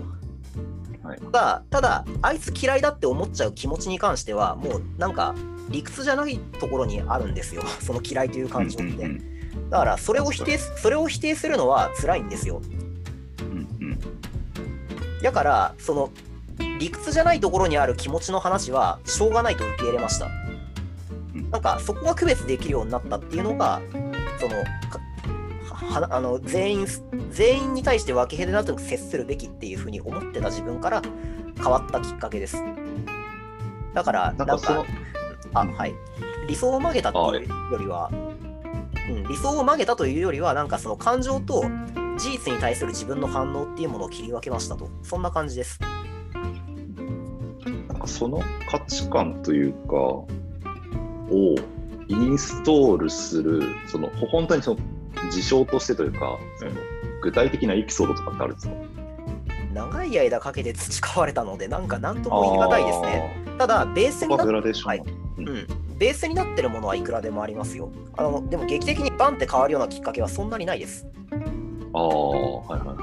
[1.02, 5.34] はいただ、ただ、あいつ嫌いだって思っちゃう気持ちに関しては、もうなんか、
[5.70, 7.62] 理屈じゃないところにあるんですよ。
[7.80, 8.92] その嫌いという感情って。
[8.94, 9.32] うんうん
[9.68, 12.60] だからそれを否定すそれを否定するのは辛いんですよ。
[13.40, 13.98] うんうん
[15.22, 16.10] だからその
[16.78, 20.26] 理屈じゃないところにある気持ちの話はしょうがないと受け入れました。
[20.26, 20.52] うん
[21.50, 23.80] なんかそこが区別できるようになったっていうのが
[24.38, 24.54] その
[24.90, 25.00] か
[26.00, 26.86] はあの全員
[27.30, 31.02] 全員に対して分け隔てなく接するべきっていうふうに思ってた自分から
[31.56, 32.56] 変わったきっかけです。
[33.92, 34.84] だからなんんか
[35.52, 35.94] あはい
[36.48, 38.10] 理想を曲げたっていうよりは、
[39.10, 41.64] うん、理想を曲げたというよりはなんかその感情と
[42.18, 45.78] 事実に対する自分の反応っていうものを切り分けましたとそんな感じです。
[48.02, 50.26] かその価値観というかを
[52.08, 54.80] インストールするその本当にその
[55.30, 56.72] 事象としてというかその
[57.22, 58.74] 具体的なエピソードとかってあるんですか？
[59.72, 63.36] 長い間かけて培われたのでなんか何とも言い難いですね。
[63.58, 65.66] ただベースになっグラデーション、はいうん、
[65.98, 67.90] ベースになってるものはいくらでもありますよ。
[68.18, 71.06] あのでも劇的にバンって変わるようなきっかけはそんなにないです。
[71.94, 72.96] ああはいはいはい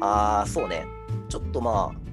[0.00, 0.86] ああ、そうね。
[1.28, 2.03] ちょっとまあ、うん、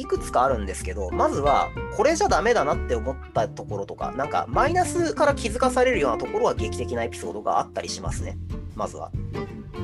[0.00, 8.38] いくつかあるんですけど、まずは、これじゃダメだなって思ったところとか、なんか、マイナスから気づかされるようなところは劇的なエピソードがあったりしますね。
[8.74, 9.10] まずは。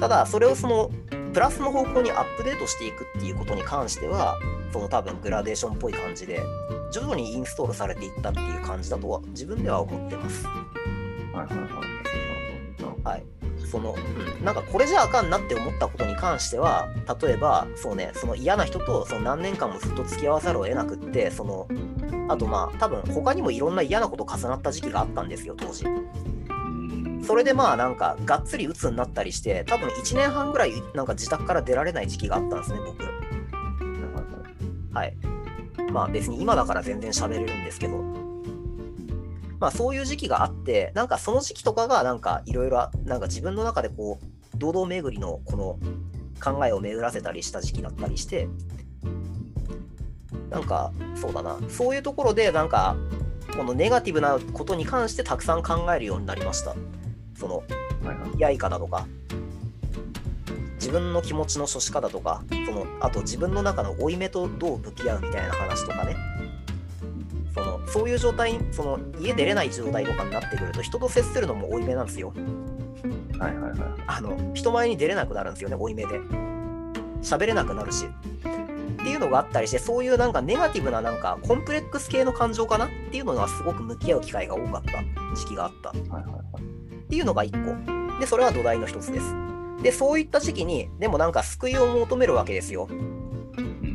[0.00, 0.90] ただ、それをその、
[1.33, 4.38] プラスの方向にアップデートしていくっていうことに関しては、
[4.72, 6.42] その多分グラデーションっぽい感じで、
[6.92, 10.46] 徐々にインストールされていったっていう感じだとは、自分では思ってます。
[10.46, 11.96] はいはいはい
[13.05, 13.24] はい、
[13.77, 13.95] その、
[14.39, 16.89] うん、なんかこれじゃあかんなって思ったことに関しては
[17.21, 21.69] 例えばそうねその嫌な人とその何年間もずっと付き合わざるを得なくってその
[22.29, 25.85] あとまあ多分他にもいろんな嫌なこと重なった時期があったんですよ当時。
[25.85, 26.07] うん
[27.27, 33.05] それでまあなんかがっつり鬱になったりして多分1年半ぐらいなんか自宅から出られない時期があったんですね僕。
[34.95, 35.17] はい。
[35.91, 38.26] まあ別に今だから全然喋れるんですけど
[39.59, 45.79] まあそういう時期があってなんかその時期とかがなんかいろいろなんか自分の中でこう堂々巡りのこの
[46.42, 48.49] 考えを巡らせたりした時期だったりして
[50.51, 51.59] なんかそうだな。
[51.69, 52.97] そういうところでなんか
[53.57, 56.75] このネガティブなことに関してたくさん考えるようになりました。
[57.38, 57.62] その
[58.38, 59.07] やいかだとか
[60.75, 66.16] 自分の気持ちの処し方とかそのあと自分の中の負い目とどう向き合うみたいな話とかね
[67.57, 72.33] そのそういう状態その家出れない状態とかになってくると人と接するのも負い目なんですよ
[73.38, 73.79] はいはいはい。
[74.07, 76.21] あの人前に出れなくなるんですよね負い目で
[77.23, 82.87] 喋れなくなるしっていうのがあったりしてそういうなんかネガティブななんかコンプレックス系の感情かな？
[82.87, 85.03] っていうのがすごく向き合う機会が多かった
[85.35, 86.62] 時期があったはいはいはい。
[86.62, 88.19] っていうのが1個。
[88.21, 89.35] で、それは土台の一つです。
[89.83, 92.88] で、そういった時期に、でもなんか救いを求めるわけですよ。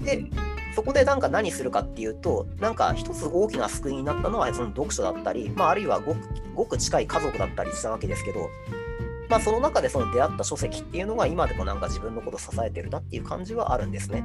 [0.06, 0.26] で
[0.76, 6.20] そこでなんか何するかっていうと、なんか一つ大きな救いになったのはその読書だったり、まあ、あるいはごく
[6.56, 8.50] ごく近い家族だったりしたわけですけど、
[9.30, 14.24] まあ、その中でその出会った書籍っていうのが今でもなんか自分のことを支えてるなっていう感じはあるんですね。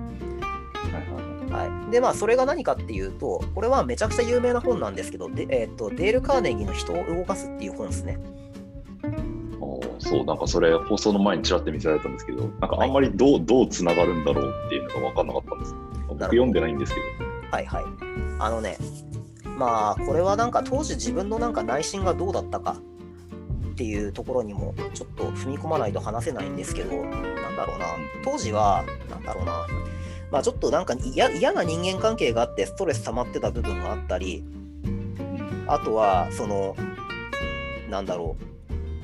[0.75, 8.19] はいはいはい、でまあそれが何かっていうとこれはめちゃくちゃ有名な本なんですけどで、えーっとデール・カーネギーの「人を動かす」っていう本ですね。
[9.99, 15.75] そう、なんかそれ、放送の前にちらって見せられたんですけど、なんかあんまりどう、どうつながるんだろうっていうのが分かんなかったんです。
[16.25, 17.07] 僕読んでないんですけど。
[17.51, 17.85] はいはい。
[18.39, 18.77] あのね、
[19.57, 22.77] まあ、これはなんか当時自分のなんか内心がどうだったか
[23.73, 27.87] っていうところにもちょっと踏み込まないと話せないんですけど、なんだろうな、
[28.25, 29.67] 当時は、なんだろうな、
[30.31, 34.45] まあちょっとなんか嫌嫌な人間関係があってストレス溜まってた部分があったり、
[35.67, 36.77] あとは、その、
[37.91, 38.37] なんだろ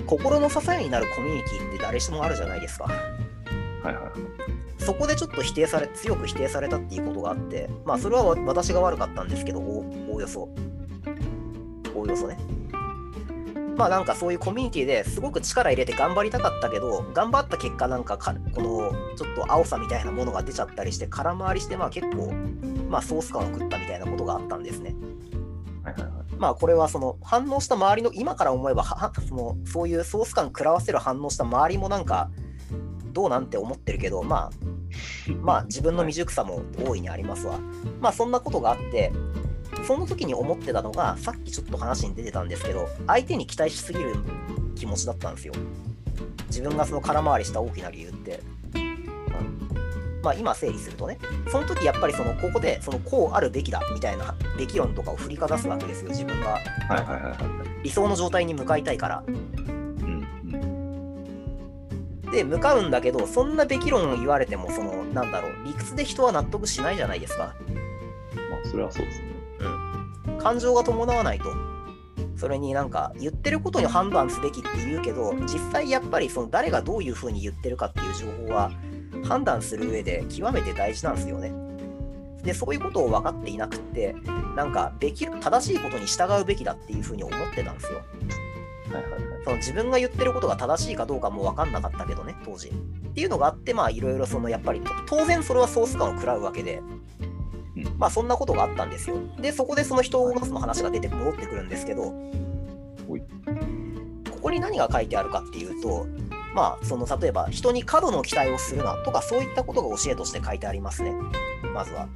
[0.00, 2.88] う、心の支えになるコミュニティって誰しもあるじゃないですか。
[3.82, 4.04] はいはい。
[4.78, 10.48] そこでちょっと否定され、強く否定されたっていうことがあって、まあそれはわ私が悪かったんですけど、おおおよそ。
[11.94, 12.38] おおよそね。
[13.76, 22.32] まあなんかそういうコミュニティですごく力入れて頑張りたかったけど、頑張った結果なんかかこのちょっと青さみたいなものが出ちゃったりして、空回りしてまあ結構、
[22.88, 24.94] まあソース感を食ったみたいなことがあったんですね。
[25.82, 26.12] はいはいはい。
[26.36, 32.30] まあこれはその反応した周りの今から思えばはそのそういうソース感食らわせる反応した周りもなんか
[33.12, 34.50] どうなんて思ってるけどまあ
[35.40, 37.58] まあ自分の未熟さも大いにありますわ。
[38.00, 39.12] まあそんなことがあって
[39.86, 44.14] その時に思ってたのがさっきちょっと話に出てたんですけど相手に期待しすぎる
[44.76, 45.54] 気持ちだったんですよ。
[46.48, 48.40] 自分がその空回りした大きな理由って。
[50.22, 51.18] まあ今整理するとね、
[51.50, 56.60] その時やっぱりそのここでそのこうあるべきだみたいなべき論とかを振りかざすわけですよ、自分が。
[57.82, 59.24] 理想の状態に向かいたいから。
[62.32, 67.54] で、向かうんだけど、そんなべき論を言われても、その、なんだろう、理屈で人は納得しないじゃないですか。
[68.50, 69.26] まあ、それはそうですね。
[70.26, 70.38] うん。
[70.38, 71.44] 感情が伴わないと。
[72.36, 78.70] それになんか、言ってることに判断すべきって言うけど、実際やっぱりその誰がどういうふうに言ってるかっていう情報は、
[79.24, 81.52] 判断する上で極めて大事なんですよね。
[82.42, 84.16] で、そういうことを分かっていなくって、
[84.56, 88.02] なんか、べき、正しいことに従うべきだっていうふうに思ってたんですよ。
[88.92, 89.44] はいはいはい。
[89.44, 92.68] その自分が言ってることが正しいかどうかも分かんなかったけどね、当時。
[92.68, 92.72] っ
[93.14, 97.02] ていうのがあって、まあいろいろそのやっぱりと当然それはソース感を食らうわけで、うん
[97.98, 99.16] まあそんなことがあったんですよ。
[99.40, 102.12] で、そこでその人を動かすの話が出て戻ってくるんですけど、こ
[104.42, 106.06] こに何が書いてあるかっていうと、
[106.54, 111.14] まあその例えば人に過度の期待をするなとかそういったことが教えとして書いてありますね。
[111.72, 112.08] まずは。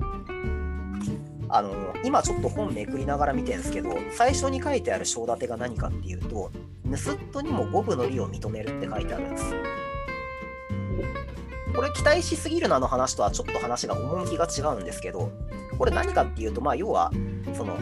[1.48, 6.50] あの今ちょっと本めくりながら見てるんですけど最初に書いてある章立てが何かっていうと
[6.84, 9.44] 「盗人にも五分の利を認める」って書いてあるんです。
[11.74, 15.30] これ期待しすぎるなの話とはちょっと話が趣が違うんですけど
[15.76, 17.12] これ何かっていうとまあ要は
[17.54, 17.76] その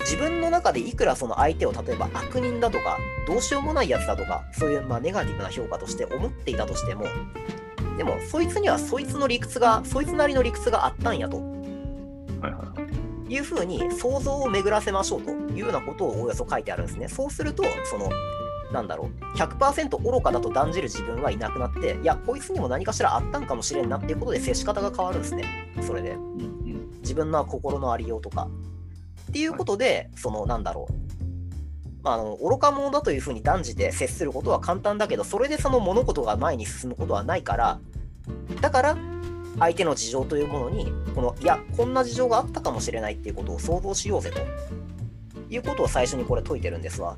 [0.00, 2.96] 自分の中でいくらその相手を例えば悪人だとか
[3.26, 7.04] どうしようもないやつだとかそういうまネガティブな評価として思っていたとしても
[7.98, 11.55] でもそいつにはそいつの理屈がそいつなりの理屈があったんやと
[12.46, 12.88] はいはいは
[13.28, 13.34] い。
[13.34, 17.08] いうふうに想像を巡らせましょうというようなことをおおよそ書いてあるんですね。
[17.08, 18.08] そうすると、その、
[18.72, 25.44] なんだろう、100%愚かだと断じる自分はいなくなって、いや、こいつにも何かしらあったんかもしれんなっていうことで接し方が変わるんですね。
[25.80, 26.16] それで。
[27.00, 28.48] 自分の心のありようとか。
[29.28, 31.06] っていうことで、その、なんだろう。
[32.02, 37.80] まあ、あの愚か者だというふうに断じて接することは簡単だけど、それでその物事が前に進むことはないから、
[38.60, 38.96] だから、
[39.58, 44.40] 相手の事情というものに、この、いや、こんな事情があったかもしれないっていうことを想像しようぜと。
[45.48, 47.16] いうことを最初にこれ解いてるんですわ。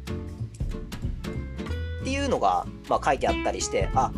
[2.00, 4.12] っていうのが、まあ、書いてあったりしてあ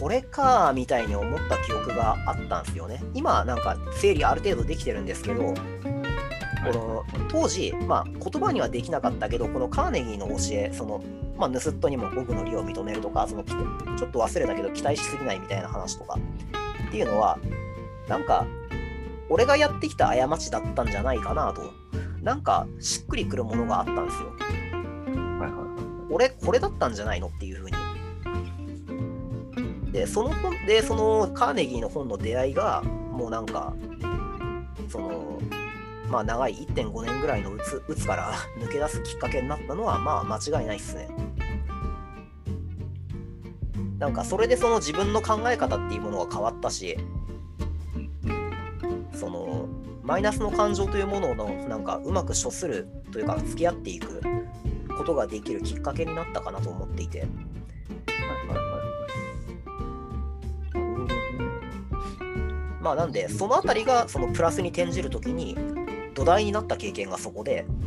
[0.00, 3.02] これかみたいに思った記憶があったんですよね。
[3.14, 5.54] 今なんか整理ある程度できてるんですけどこ
[6.72, 11.02] の当時、まあ、言葉にはできなかったけどこのカーネギーの教えその、
[11.36, 16.18] まあ、盗人にも僕の利を認めるとかそのちょっと忘れたけど期待しすぎないみたいな話とか。
[16.90, 17.38] っていうのは
[18.08, 18.44] なんか
[19.28, 21.72] 俺がやってきた過ちだったんじゃないかなと
[22.20, 24.28] なんかしっくりくるものがあったんですよ。
[24.30, 25.60] はいはい
[26.12, 27.76] 俺これだったんじゃないのっていうふうに。
[29.92, 33.72] でその本でそのカーネギーの本の出会いがもうなんか
[34.88, 35.40] その
[36.08, 41.08] まあ長い1.5年ぐらいのうつうつから 抜け出すきっかけになったのはまあ間違いないっすね。
[44.00, 46.96] なんかそれでその自分の考え方っていうものが変わったし
[49.12, 49.68] その
[50.02, 54.22] マイナスの感情というもののなんかうまく処するというか付き合っていく
[54.96, 57.26] ことができるきっかけになったかなと思っていて。
[62.80, 65.54] まあなんでそのあたりがそのプラスに転じるときに
[66.14, 67.79] 土台になった経験がそこでうん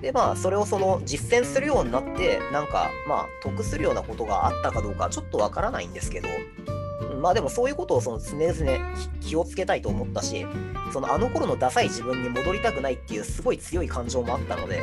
[0.00, 6.28] でまあそれをその実践するようになってなんかまあ得するようなことがあったかどうかちょっとわからないんですけど。
[6.28, 6.64] うん
[7.24, 10.46] まあでもそういうことをその常々気気をつけたいと思ったし
[10.92, 14.82] そのあの頃のダサい自分に戻りたくないっていうすごい強い感情もあったので。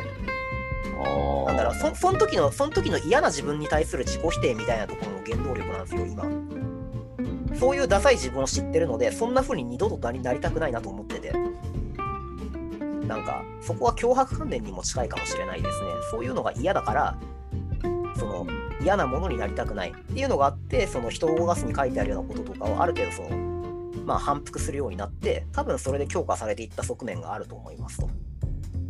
[1.46, 6.24] なんだろうそその時のその時の嫌な自分に対する自己否定みたいなところの原動力なんですよ今。
[7.58, 11.32] そういうダサい自分を知ってるのでそんな風に二度となりたくないなと思ってて
[13.06, 15.88] なんかそこは脅迫観念にも近いかもしれないですね。
[16.10, 17.18] そういうのが嫌だから
[18.16, 18.46] その
[18.80, 23.28] 嫌なものになりたくないっていうのがあってその人を動かすに書いてあるようなこととかをある程度その
[24.04, 28.08] まあ反復するようになって多分それで強化されていった側面があると思いますと。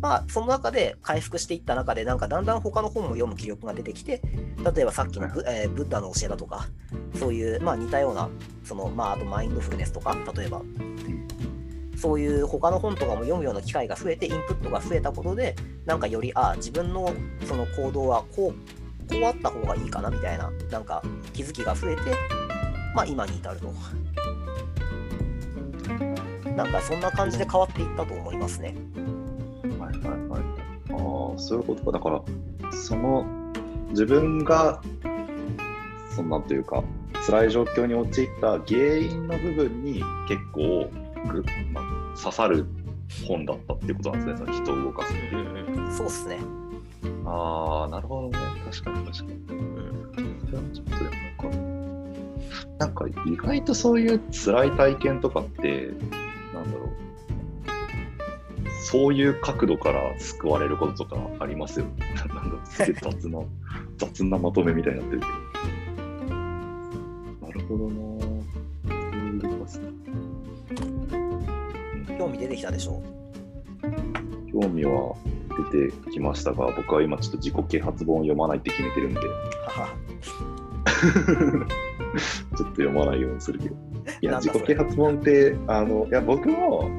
[0.03, 4.21] まあ、その中で回復していった中で、なんかだんだん他の本も読む気力が出てきて、
[4.75, 6.67] 例えばさっきのブ,、えーブッダの教えだとか、
[7.17, 8.29] そういう、まあ、似たような、
[8.65, 10.61] そのまあ、あとマインドフルネスとか、例えば、
[11.97, 17.13] そういう他の本とかも読むような機会が増えて、インプットが増えたことで、なんかより、ああ、自分の
[17.45, 22.01] その行動はこう、こうあった方がいいかなみたいな、なんか気づきが増えて、
[22.95, 23.73] まあ、今に至ると。
[26.55, 28.75] なんかそんな感じで変わっていったと思いますね。
[29.79, 30.41] はいはいはい。
[30.91, 31.91] ああ、そういうことか。
[31.91, 32.21] だから、
[32.71, 33.25] その
[33.89, 34.81] 自分が、
[36.15, 36.83] そんなんというか、
[37.25, 40.89] 辛い状況に陥った原因の部分に結構
[41.31, 41.81] ぐ、ま、
[42.23, 42.65] 刺さる
[43.27, 45.97] 本だったっていうことなんですね、その人を動かす。
[45.97, 46.39] そうっすね。
[47.25, 48.37] ああ、なるほどね。
[48.71, 49.33] 確かに確かに。
[49.33, 49.93] うん
[50.45, 51.09] それはちょっとでも
[52.79, 55.89] なんか、なんか意外とそういう辛い体験とかって、
[56.53, 56.89] なんだろう。
[58.85, 61.85] そういう角度から救われることとかありますよ。
[62.17, 63.39] なんだろう、すげえ雑な、
[63.97, 65.33] 雑なまとめみたいになってるけど。
[67.47, 68.12] なるほどな
[72.23, 73.01] 興味出てきたでしょ？
[74.51, 75.15] 興味は
[75.71, 79.27] 出てきましたが、僕は今ちょっと自己啓発本を読まないって決めてるんで、 ちょ
[81.65, 83.75] っと読まないようにするけど。
[84.21, 86.89] いや、自己啓発本って、あの、いや、僕も、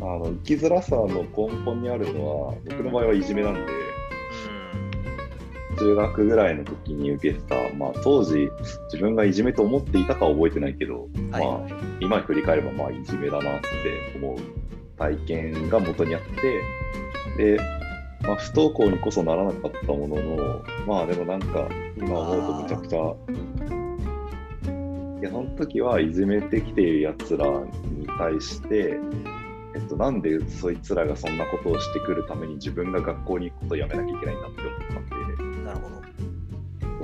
[0.00, 1.24] あの、生きづらさの根
[1.64, 3.60] 本にあるのは、僕の場合はいじめなんで、
[5.74, 8.50] 中学ぐらいの時に受けてた、まあ、当時、
[8.92, 13.68] 自分がいじめと思っていたかは覚えてないけど、はいまあ、今振り返れば、まあ、いじめだなって
[14.16, 14.38] 思う
[14.98, 17.58] 体験が元にあって、で、
[18.22, 22.98] まあ、不登校にこそならなかったものの、まあでもなんか、今思うとめちゃくちゃ、
[25.20, 28.98] いや、その時はいじめてきているやつらに対して、
[29.74, 34.60] えっと、なんでそいつらがそんなことをしてくるために自分が学校に行くことをやめなきゃいけないんだって
[34.90, 35.13] 思った。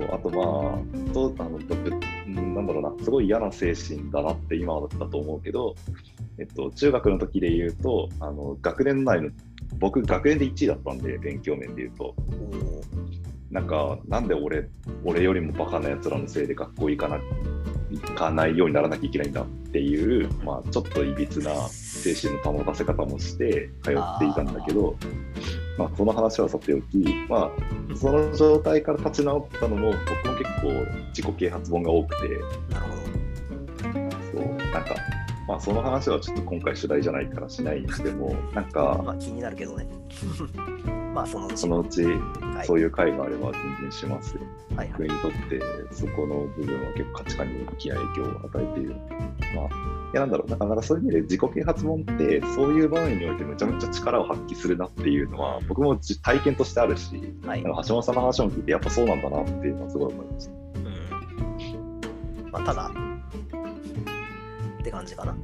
[0.00, 1.64] そうあとまあ、とあのぶ
[2.26, 5.74] うんなんだろうな、すごい嫌な精神だなって今だったと思うけど、
[6.38, 9.30] えっと、中学の時で言うと、あの学年内の、
[9.78, 12.14] 僕、学年で1位だったんで、勉強面で言うと、
[13.50, 14.68] なんか、なんで俺、
[15.04, 17.20] 俺よりもバカなやつらのせいで学校行かな
[17.90, 24.96] 行かないようにならなきゃいけないんだっていう、まあ、ちょっといびつな精神の保たせ方もして通っていたんだけど、
[25.80, 30.68] まあ、その話はさておき、まあ、その状態から立ち直ったのも、僕も結構
[31.08, 32.28] 自己啓発本が多くて、
[32.70, 34.44] なるほど。
[34.44, 34.94] そう、なんか、
[35.48, 39.88] まあ、その話はちょっと今回主題じゃないからしないにしても、なんか、まあ気になるけどね。
[41.14, 41.56] まあそのうち。
[41.56, 44.42] そのうちはいそういう会があれば全然しますよ。
[44.76, 45.60] はいはい僕にとって
[45.90, 48.96] そこの部分は結構価値観に大きな影響を与えている。
[49.56, 57.62] まあ、やなんだろう、なんかなんかそういう意味で自己啓発本って、そういう場面においてめちゃめちゃ力を発揮するなっていうのは、僕もじ体験としてあるし、はい。
[57.62, 60.52] 橋本さんの話も聞いて、やっぱそうなんだなっていうのはすごい思いました。
[60.52, 62.50] うん。
[62.50, 62.90] まあ、ただ、
[64.80, 65.36] って感じかな。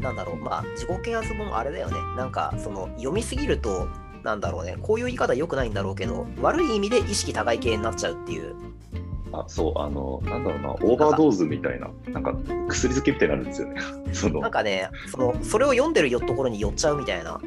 [0.00, 1.96] なんだろう、まあ、自己啓発本あれだよね。
[2.16, 3.88] なんか、その、読みすぎると、
[4.24, 8.54] なんだろうね、こういう言い方良くないんだろうけど、悪い意味で意識高い系になっちゃうっていう。
[9.32, 12.34] あそう、あの、なんだろうな、オーバードーズみたいな、なんか
[12.68, 13.80] 薬漬けみたいになるんですよね。
[14.12, 17.40] そのなんかね、その、それを読んでるよところに寄っちゃうみたいな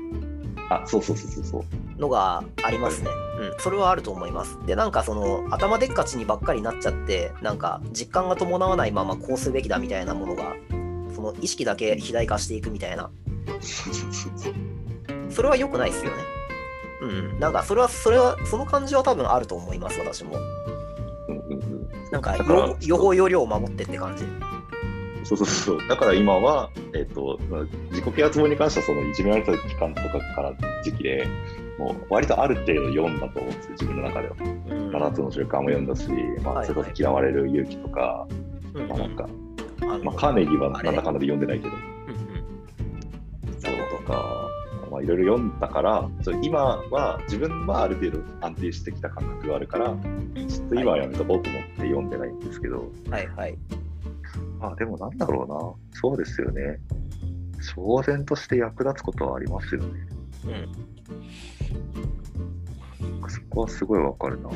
[0.69, 2.01] あ、そうそうそうそうそう。
[2.01, 3.09] のがありますね。
[3.39, 4.57] うん、それはあると思います。
[4.65, 10.55] で、なんかその、頭でっかちにばっかりなっちゃって、なんか、実感が伴わないままこうすべきだみたいなものが、
[11.13, 13.09] その意識だけ肥大化していくみたいな、
[15.29, 16.17] それは良くないですよね。
[17.01, 20.38] うん、なんか、それは、それは、その感じは多分あると思います、私も。
[21.50, 22.12] うんうんうん。
[22.12, 22.36] なんか、
[22.82, 24.26] 予報要領を守ってって感じ。
[25.24, 25.88] そうそうそう。
[25.88, 31.28] だから今は、えっ、と、まあ自己啓発本に関しては、そのいじめられた期間とかから時期で、
[31.80, 34.36] もう割とある程度読んだと思うんですよ、自分の中では。
[34.39, 36.08] うん、7つの習慣も読んだし、
[36.43, 38.28] まあ、はいそれこそ嫌われる勇気とか、
[38.74, 39.28] うんまあなんか、
[40.04, 41.76] まあ、カーネギーはなんだかんだで読んでないけど、
[43.60, 44.45] そうとか、まあ、
[45.06, 53.56] いろいろ読んだから、そう今は自分はある程度安定してきた感覚があるから、ちょっと今はやめとこうと思って読んでないんですけど、はいはい。
[54.60, 56.80] まあでもなんだろうな、そうですよね。
[57.76, 60.08] 当然として役立つことはありますよね。
[60.45, 60.47] う
[63.28, 63.30] ん。
[63.30, 64.49] そこはすごいわかるな。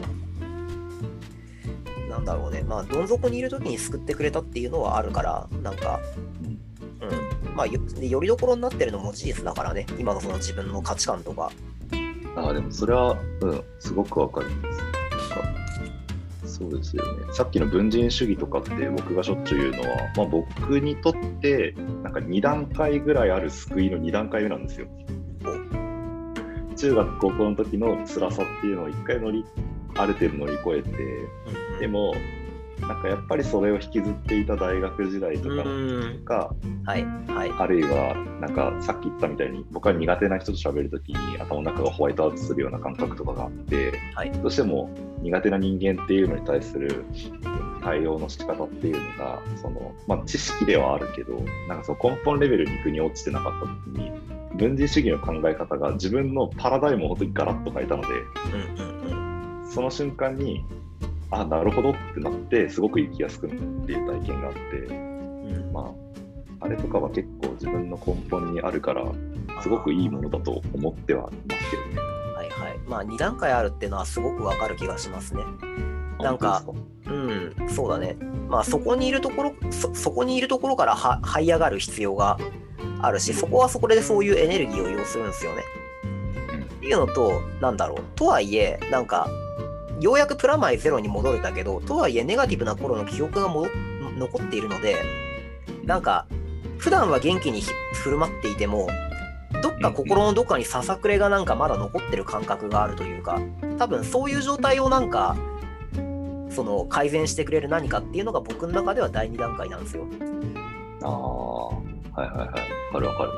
[2.09, 2.63] なんだろうね。
[2.63, 5.99] まあ、どん底にいるときに救ってくれたっていうのはあるから、なんか、
[6.43, 6.48] うん。
[7.59, 9.85] まあ、よりどころになってるのも事実だからね。
[9.97, 11.51] 今のその自分の価値観とか。
[12.37, 14.71] ああ、でもそれは、うん、すごくわかりま
[16.45, 16.57] す。
[16.57, 17.33] そうですよね。
[17.33, 24.87] さっきの文人主義とかって僕がしょっちゅう言うのは、まあ、僕にとって、なんか2段階ぐらいある救いの2段階目なんですよ。
[26.77, 29.43] 中学、高校の時の辛さっていうのを一回乗り、
[29.97, 30.89] ある程度乗り越えて、
[31.73, 32.13] うんでも、
[32.81, 35.49] なんかやっぱりそれを引きずっていた大学時代と
[36.25, 36.53] か
[36.85, 37.51] はいはい。
[37.57, 44.89] あるいは、なんかさっき言ったみたいに、僕は苦手な人と喋るときに頭の中がホワイトアウトするような感覚とかがあって、はいどうしても
[45.21, 47.05] 苦手な人間っていうのに対する
[47.83, 54.11] 対応の仕方っていうのが、そのまあ、知識ではあるけど、なんかその根本レベルに腑に落ちてなかったときに、
[54.55, 59.71] 分離主義の考え方が自分のパラダイムを本当にガラッと変えたので、うんうんうん。
[59.71, 60.65] その瞬間に、
[61.31, 65.93] あ、なるほどってなって、すごく生きやすくなるっていう体験があって、うんま
[66.61, 69.03] あ、あれとかは結構自分の根本にあるから、
[69.61, 72.01] すごくいいものだと思ってはいますけどね。
[72.35, 72.77] はいはい。
[72.87, 75.43] まあ、2段階あるっていうのはすごくわかる気がしますね。
[76.19, 76.75] なんか本
[77.07, 78.17] うん、そうだね。
[78.49, 82.37] まあ、そこにいるところ、そそこにいるところからは這い上がる必要が
[83.01, 85.63] あるし、そこはそこでそういうエネルギーを要するんですよね。
[86.03, 87.97] うんっていうのと、なんだろう。
[88.15, 89.27] とはいえ、なんか、
[89.99, 93.69] ようやくプラマイゼロに戻れたけど、とはいえネガティブな頃の記憶がもど
[94.17, 94.97] 残っているので、
[95.83, 96.25] なんか、
[96.77, 98.87] 普段は元気にひ振る舞っていても、
[99.61, 103.41] どっか心のどっかにささくれがなんかまだ残ってる感覚があるというか、
[103.77, 105.35] 多分そういう状態をなんか、
[106.49, 110.05] その改善してくれる何かっていうのが僕の中では第2段階なんですよ。
[111.01, 112.47] 当ああ、はいはいはい。
[112.47, 112.53] わ
[112.93, 113.31] かるわかる。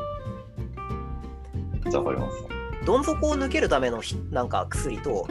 [1.89, 2.85] じゃあわかります。
[2.85, 5.27] どん底を抜けるためのひなんか薬と、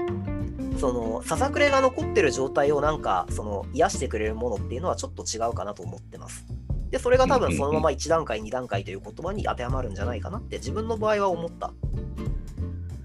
[0.79, 6.47] そのささくれが残ってる状態をなんかその癒してくれるものっていうのはちょっと違うかなと思ってます。
[6.91, 11.73] で、それが多分そのまま1段階、2段階という言葉に当てはまるんじゃないかなって自分の場合は思った。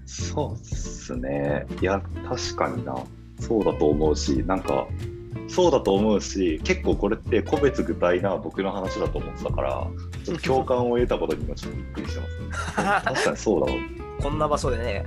[0.06, 1.66] そうっすね。
[1.80, 2.96] いや、確かにな。
[3.40, 4.86] そうだと思うし、なんか、
[5.48, 9.86] そうだと思うし、結構これって個別具体な僕の話だと思ってたから、
[10.24, 12.46] ちょっと共感を得たことに今ちょっとびっくりしてます、ね。
[13.14, 13.78] 確かにそうだわ。
[14.20, 15.04] こんな場所でね。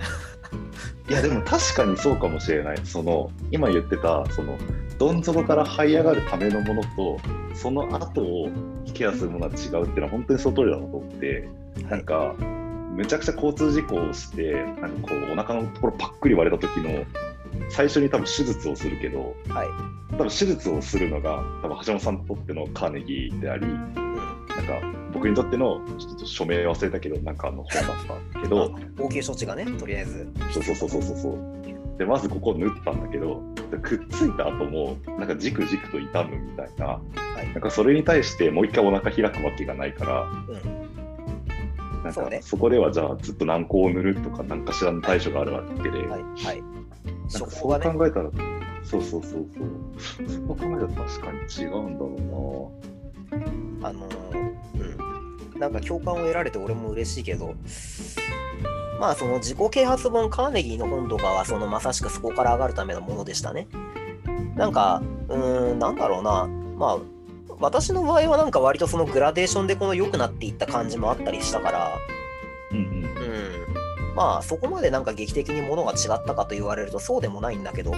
[1.10, 2.78] いやでも確かにそうかもしれない。
[2.84, 4.58] その今言ってたその
[4.98, 7.20] どん底から這い上がるためのものと
[7.54, 8.50] その後を
[8.94, 11.50] ケアするものは違うっていうのは本当にその通りだなと思って、
[11.90, 12.36] なんか
[12.96, 17.06] めちゃくちゃ交通事故をしてなんかこうお腹のところパックリ割れた時の
[17.70, 19.68] 最初に多分手術をするけどはい。
[20.12, 24.09] 多分手術をするのが多分橋本さんにとってのカーネギーでありうん
[24.60, 24.82] なんか
[25.14, 28.76] 僕にとってのちょっと署名忘れたけどなんかあの本だったけど。
[29.00, 30.28] 応急処置がね、とりあえず。
[30.52, 31.98] そうそうそうそうそうそう。
[31.98, 33.42] で、まずここ縫ったんだけど、
[33.72, 37.02] でくっついた後も、なんかじくじくと痛むみたいな、は
[37.44, 42.04] いなんかそれに対してもう一回お腹開くわけがないから、うん。
[42.04, 46.22] なんかそうねそこではじゃあずっと軟膏を塗るとか、何かしらの対処があるわけで、はい。
[46.22, 46.64] はい。
[47.28, 47.50] そう。
[47.50, 48.30] 考えたら、
[48.84, 52.99] そうそうそうそう、そう考えたら確かに違うんだろうな。
[53.82, 55.60] あのーうん。
[55.60, 57.56] なんか共感を得られて俺も嬉しいけど、
[59.00, 63.68] まあその自己啓発本カーネギーの本とかはそのまさしくそこから上がるためのものでしたね。
[64.56, 66.48] なんか、うーん、なんだろうな。
[66.78, 67.00] まあ
[67.60, 71.92] 私の場合はなんか割とそのグラデーションでこの良くなっていった感じもあったりしたから、
[72.72, 73.08] うんうん、う
[74.12, 77.92] んまあそこまでなんか劇的にものが違ったかと言われるとそうでもないんだけど、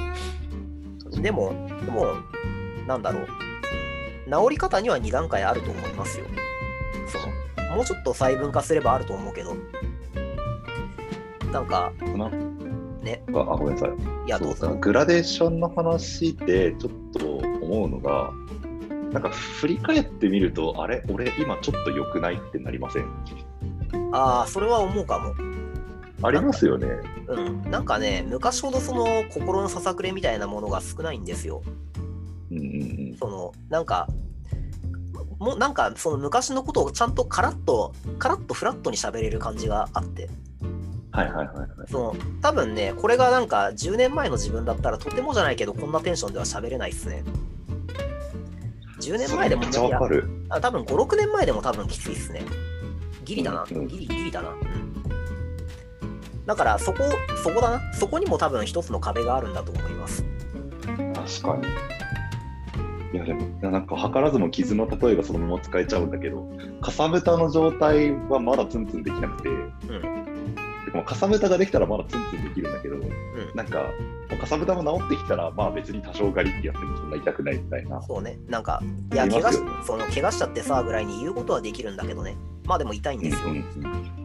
[1.21, 2.15] でも、でも、
[2.87, 3.27] なんだろう。
[4.31, 6.25] 治り方には2段階あると思いますよ。
[7.07, 7.17] そ
[7.67, 9.55] のもうちょっと細分化すればあると思うけど、
[11.51, 11.91] なんか、
[13.01, 13.23] ね。
[13.29, 13.89] あ、ごめんなさい。
[14.27, 14.69] いや、どうぞ。
[14.79, 18.31] グラデーションの話でちょっと思うのが、
[19.11, 23.05] なんか振り返ってみると、あれ、俺今ちょっと良くないってなりません？
[24.13, 25.33] ああ、それは思うかも。
[26.23, 26.87] ありますよね。
[27.27, 27.71] うん。
[27.71, 31.63] なんかね、昔ほどその心のささくれみたいなものが少ないんですよ。
[32.51, 32.67] うんうんう
[33.13, 33.17] ん。
[33.17, 34.07] その、なんか、
[35.41, 40.29] もうなんかその昔のことをちゃんとカラッと、カラッとフラットに喋れる感じがあって。
[41.11, 41.67] はいはいはい、はい。
[41.89, 47.23] その多分ね、これがなんか10年前の自分だったらとてもじゃないけど、こんなテンションでは喋れないっすね。
[49.01, 50.29] 10年前でも、わかる。
[50.49, 52.43] あ多分5、6年前でも多分きついっすね。
[53.25, 53.65] ギリだな。
[53.67, 54.49] ギリ、ギリだな。
[54.49, 54.91] うん
[56.45, 56.99] だからそこ、
[57.43, 57.93] そこだな。
[57.93, 60.23] そこにも多分一つの壁があるんだと思います。
[60.85, 62.10] 確かに。
[63.13, 66.47] いやでも、なんか図らずも傷の例えがそのまま使えちゃうんだけど、
[66.81, 70.01] かさぶたの状態はまだツンツンできなくて、うん、
[70.85, 73.05] でもかさぶたができたらまだツンツンできるんだけど、うん、
[73.55, 73.91] なんか、
[74.39, 78.01] かさぶたも治ってきたら、まあ別に多少狩りってやってもそんな痛くないみたいな。
[78.01, 78.81] そうね、なんか、
[79.11, 83.49] いや、怪我しその怪我しちゃってさぐらいに言うことはできるんだけどね、まあでも痛いんですよ。
[83.49, 84.21] うんうん。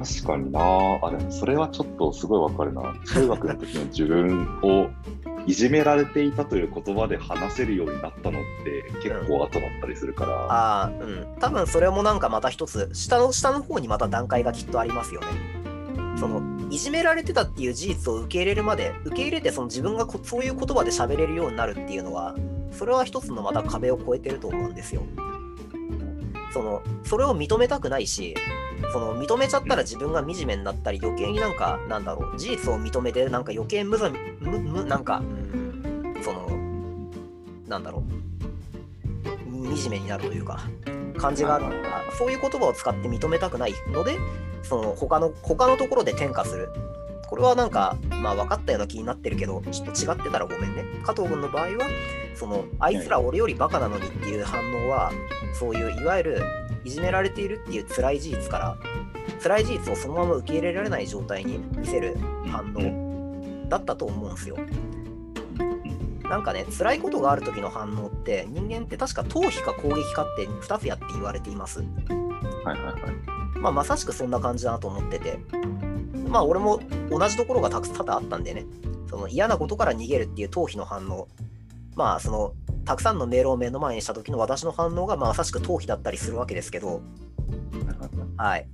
[0.00, 0.60] 確かにな。
[1.02, 2.82] あ、でもそれはちょっとすごいわかるな。
[3.06, 4.88] 中学の時の自分を
[5.46, 10.32] いじめられていたという言葉で話せるようになったのって結構後だったりするから。
[10.32, 11.26] うん、ああ、うん。
[11.40, 15.26] 多分それもなんかまた一つ、下の下の方にまた段階がきっとありますよね。
[16.20, 22.36] そのいじめられてたっていう事実を受け入れるまで受け入れてその自分がそういう言葉で喋れるようになるっていうのは
[22.72, 25.02] それは一つのまた壁を越えてると思うんですよ。
[26.52, 28.34] そのそれを認めたくないし
[28.92, 35.22] その認めちゃったら自分が惨めになったり余計になんかなんだろう事実を認めてなんか余計無ざむむなんか、
[36.22, 36.48] その
[37.66, 38.02] なんだろ
[39.52, 40.60] う惨めになるというか
[41.16, 44.16] 感じがあるかそういう言葉を使って認めたくないので
[44.62, 46.68] その他の他のところで転嫁する
[47.30, 50.84] これはなんか、まあ分かったような気になってるけど、ちょっと違ってたらごめんね。
[51.04, 51.88] 加藤君の場合は、
[52.34, 55.12] その、あいつら俺よりバカなのにっていう反応は、
[55.54, 56.42] そういういわゆる
[56.84, 58.76] いじめられているっていう辛い事実から
[59.42, 62.16] 辛い事実をそのまま受け入れられない状態に見せる
[62.46, 64.56] 反応だったと思うんですよ。
[66.28, 71.80] なんかね辛いことがある時の反応って人間って確か逃避か攻撃かって2つやって言われています。
[71.80, 73.40] はいはいはい。
[73.60, 75.38] まあまさしくそんな感じだなと思ってて
[76.28, 78.64] まあ俺も同じところがたくさん多々あったんでね
[79.08, 81.28] その嫌なことから逃げるっていう逃避の反応
[81.94, 82.54] まあその
[82.84, 87.02] たくさんのメールを目の前にした時の私の反応がまさしく逃避だったりするわけですけど、
[88.36, 88.66] はい。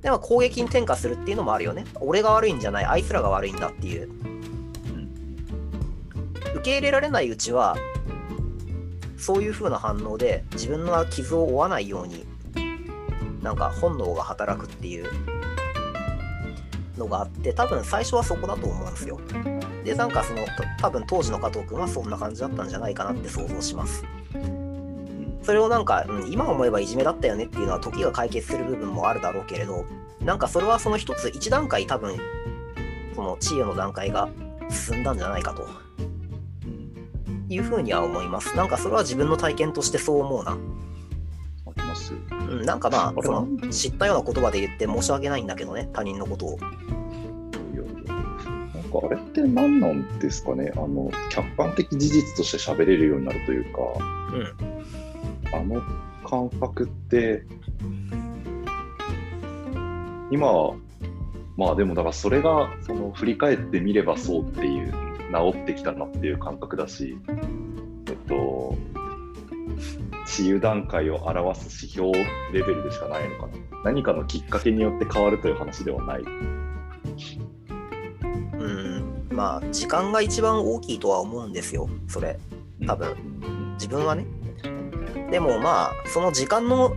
[0.00, 1.84] でも攻撃に転化するっていうのもあるよね。
[2.00, 4.08] 俺が悪いんじゃない、あいつらが悪いんだっていう。
[6.54, 7.76] 受け入れられないうちは、
[9.16, 12.26] そういう風な反応で自分の傷を負わないように、
[13.42, 15.06] なんか本能が働くっていう
[16.96, 19.20] のがあって、多分最初はそこだと思うんですよ。
[19.84, 20.44] で、なんかその、
[20.78, 24.04] 多分当時の加藤君はそんな感じだったんじゃないかなって想像します。
[25.42, 29.84] それをなんか、うん、今思えばいじめだったよねっていうのは時が解決する部分もあるだろうけれど、
[30.20, 32.16] なんかそれはその一つ、一段階多分、
[33.14, 34.28] その地位の段階が
[34.68, 35.66] 進んだんじゃないかと。
[37.48, 38.56] いうふうには思います。
[38.56, 40.52] なんかそれは自分の体験としてそう思うな。
[40.52, 40.56] あ
[41.76, 42.14] ります。
[42.30, 46.58] うん、なんかまあ、その知ったような言葉で言って申し訳ないんだけどね、他人のことを。
[48.90, 50.72] かあれって何なんですかね。
[50.76, 53.80] あの客観的事実として喋れるようになるというか、
[54.32, 55.82] うん、あの
[56.24, 57.42] 感覚って
[60.30, 60.72] 今
[61.56, 64.92] まあでもだからそれがその振り返ってみればそうっていう
[65.32, 67.16] 治ってきたなっていう感覚だし
[68.08, 68.76] えっと
[70.26, 73.52] 治癒段階を表す指標レベルでしかないのかな。
[73.84, 76.22] 何かのきっかけによって変わるという話ではない
[79.40, 82.38] まあ、時間が一番大きいとは思うんですよ、それ。
[82.86, 83.16] 多分。
[83.76, 84.26] 自分はね。
[85.30, 86.94] でもまあ、その時間の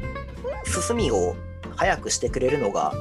[0.65, 1.37] 進みを
[1.77, 2.91] 早くしてくれるのが、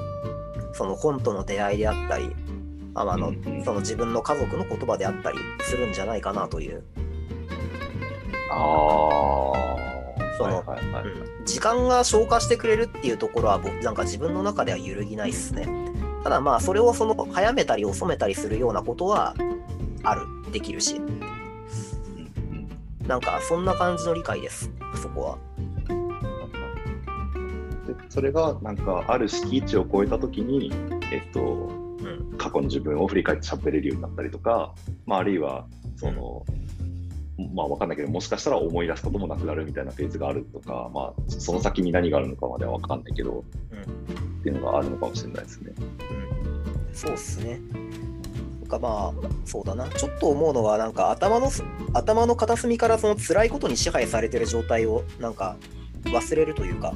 [0.74, 2.36] その本との出会いであったり、
[2.94, 3.32] ああの
[3.64, 6.84] その自分の家族の言葉であったりするんじゃないかなという。
[8.48, 8.54] あ
[10.38, 10.64] その、
[11.44, 15.91] 時間が消化してくれるっていうところは僕なんか自分の中では揺るぎないっすね。
[16.22, 19.34] ただまあそれをその早めたり遅めたりするようなことは
[20.02, 20.96] あるできるし。
[20.96, 21.06] うん
[23.02, 23.06] うん。
[23.06, 25.38] なんかそんな感じの理解ですそこは。
[27.86, 30.72] でそれがなんかある敷地を超えたときに、
[31.10, 32.38] えっと、うん。
[32.38, 34.74] 過去の自分を振り返って喋れるようになったりとか、
[35.06, 35.66] まあ、あるいは
[35.96, 36.44] その、
[37.54, 45.72] まあわかんないけどもしかしたら思い出すこともなくなるみたいなフェーズがあるとか、まあ、その先に何があるのかまでは分かんないけど、うんっていうのがあるのかもしれないですね。
[45.78, 47.60] うん、そうっすね。
[48.60, 51.50] なんかまあそうだなちょっと思うのはなんか頭の
[51.92, 55.56] 頭の片隅からその辛いことに支配されてる状態をなんか
[56.04, 56.94] 忘れるというか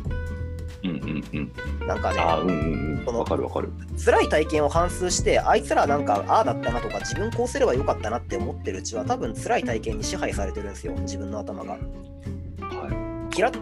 [0.86, 1.86] うんうんうん。
[1.86, 3.04] なんかねうんうんうん。
[3.04, 3.70] このわかるわかる。
[4.02, 13.52] 辛い体験を反芻してあいつらなんかああだったなとか自分こうすればよかったなって思ってるうちは多分辛い体験に支配されてるんですよ自分の頭がは嫌っ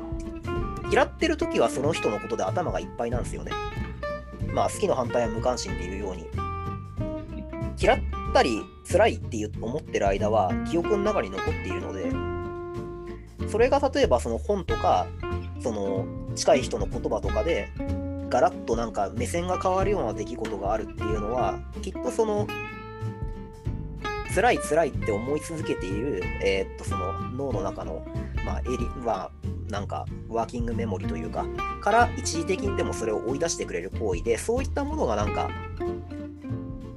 [0.91, 3.53] 嫌ってる時はその人のことで頭がいっぱいなんですよね
[4.53, 6.27] まあ好きの反対は無関心っていうように
[7.81, 7.99] 嫌っ
[8.33, 8.61] たり
[8.91, 12.34] 辛いっていう思ってる間は記憶の中に残っているので
[13.49, 15.07] それが例えばその本とか
[15.61, 17.69] その近い人の言葉とかで
[18.29, 22.47] ガラッとなんか目線が変わるような出来事があるっていうのはきっとその
[24.35, 28.05] 辛い辛いって思い続けている、えーっとその脳の中の、
[28.45, 29.31] まあ、エリは
[29.71, 31.47] なんかワーキングメモリというか
[31.81, 35.49] から一時的にでもそれを追い出してくれる行為でそういったものがなんか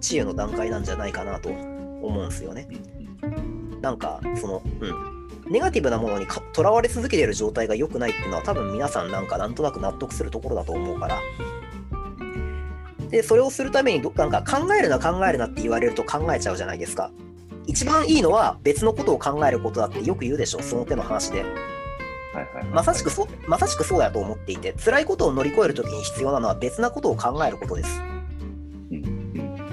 [0.02, 2.68] 治癒の段階なんじゃないかなと思うんですよね。
[3.82, 5.17] なんかそのうん
[5.50, 11.22] ネガティブなものにかとらわれ続けている状態が良くないっていうのは多分皆さんなんかなんとなく納得するところだと思うから
[13.10, 17.12] でそれをするためにどなんか考えるな考えるなって言われると考えちゃうじゃないですか
[17.66, 21.44] 一番いいのは別のことを考えることだってよく言うでしょその手の話でい
[22.38, 22.66] はいはい。
[22.66, 28.02] まさしくそうまさしくそうだと思っていて辛いことを乗り越えるときに必要なのは別なことを考えることです
[28.92, 29.58] うんうん。
[29.58, 29.72] 本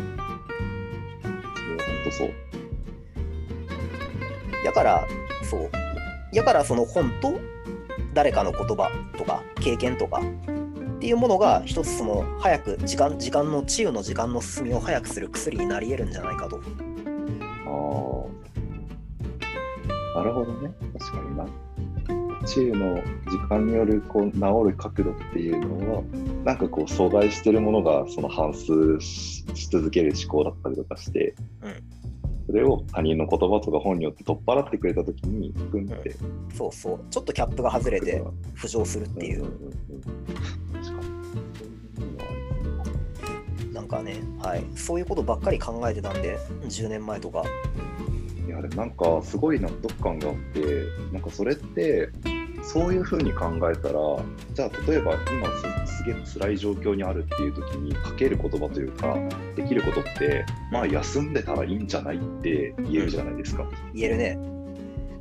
[2.05, 2.31] 当そう。
[4.65, 5.07] だから
[5.55, 5.71] そう
[6.35, 7.39] だからその本と
[8.13, 16.61] 誰かの言葉とか経験とかっていうものが一つその早く時間時間の治癒の時間の進みを早くする薬になり得るんじゃないかとあ
[20.17, 20.19] あ。
[20.19, 20.73] なるほどね。
[20.99, 21.47] 確かにな。
[22.47, 24.39] 治癒の時間によるこう治
[24.71, 26.03] る角度っていうのは、
[26.45, 32.05] なんかこう阻害してるものがその反数しし続ける思考だったりとかして、うん
[32.47, 36.15] それを他人の言葉とか本によって取っ払ってくれたときに、グンって、
[36.55, 37.01] そうそう。
[37.11, 38.23] ちょっとキャップが外れて
[38.55, 39.43] 浮上するっていう。
[39.43, 39.53] んんうん
[40.73, 40.93] 確か
[43.69, 43.73] に。
[43.73, 44.65] なんかねはい。
[44.77, 47.43] そういうことばっかり考えてたんで10年前とか。
[48.47, 50.61] いやでもなんかすごい納得感があって
[51.13, 52.11] なんかそれって
[52.65, 54.01] そういうふうに考えたら
[54.55, 59.17] じゃあ例えば今すすげえ辛い状況にあるっていう時にかける言葉というか
[59.55, 63.65] できることってまあ休んでたらいいんじゃないって言えるじゃないですか。
[63.95, 64.39] 言えるね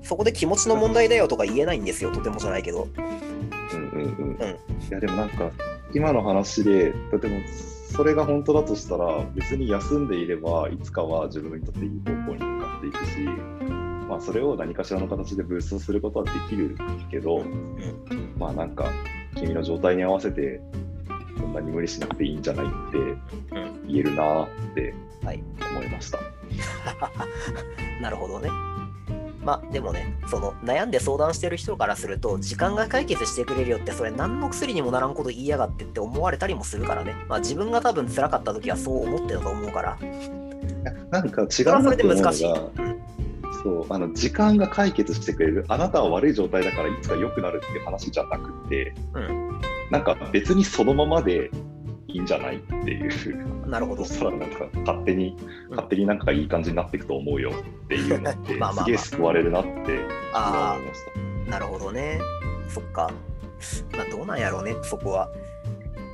[0.01, 4.35] そこで気持ちの問題だよとか言えないんですよとてもじゃないけどうんうんうん。
[4.35, 5.49] うんいやでもなんか
[5.93, 7.39] 今の話でとても
[7.95, 13.11] それが本当だとしたら別に休んでいればいつかは自分にとっていい方向に向かっていくし、
[14.07, 16.77] まあ、それを何かしらの形でブーストすることはできる
[17.09, 17.43] けど、
[18.37, 18.91] まあなんか
[19.35, 20.61] 君の状態に合わせて
[21.37, 24.93] そんなに無理しなくていいんじゃないってうん言えるなって
[25.23, 26.19] はい思いました。
[28.01, 28.49] なるほどね。
[29.43, 37.15] まあでもね、その悩んで相談してる人からすると、時間が解決してくれるよって、それ何の薬にもならんこと言いやがってって思われたりもするからね。
[37.27, 39.97] まあ自分が多分辛かった時はそう思ってたと思うから。
[41.11, 42.53] なんか違うそれはそれで難しい。
[43.63, 49.43] がそうあの時間が解決してくれるあなたは悪い状態だからいつか良くなるっていう話じゃなくて、うん
[49.91, 51.51] なんか別にそのままで
[52.07, 53.69] いいんじゃないっていううん。
[53.69, 54.25] なるほどそ。
[54.25, 55.35] らなんか勝手に
[55.69, 59.69] うん勝手になんかいい感じになっていくと思うよっていうのって まあまあまあすげえ救われるなって
[60.33, 61.11] あ思いました。
[61.47, 62.19] あ、なるほどね。
[62.67, 63.11] そっか。
[63.95, 65.29] まあどうなんやろうね、そこは。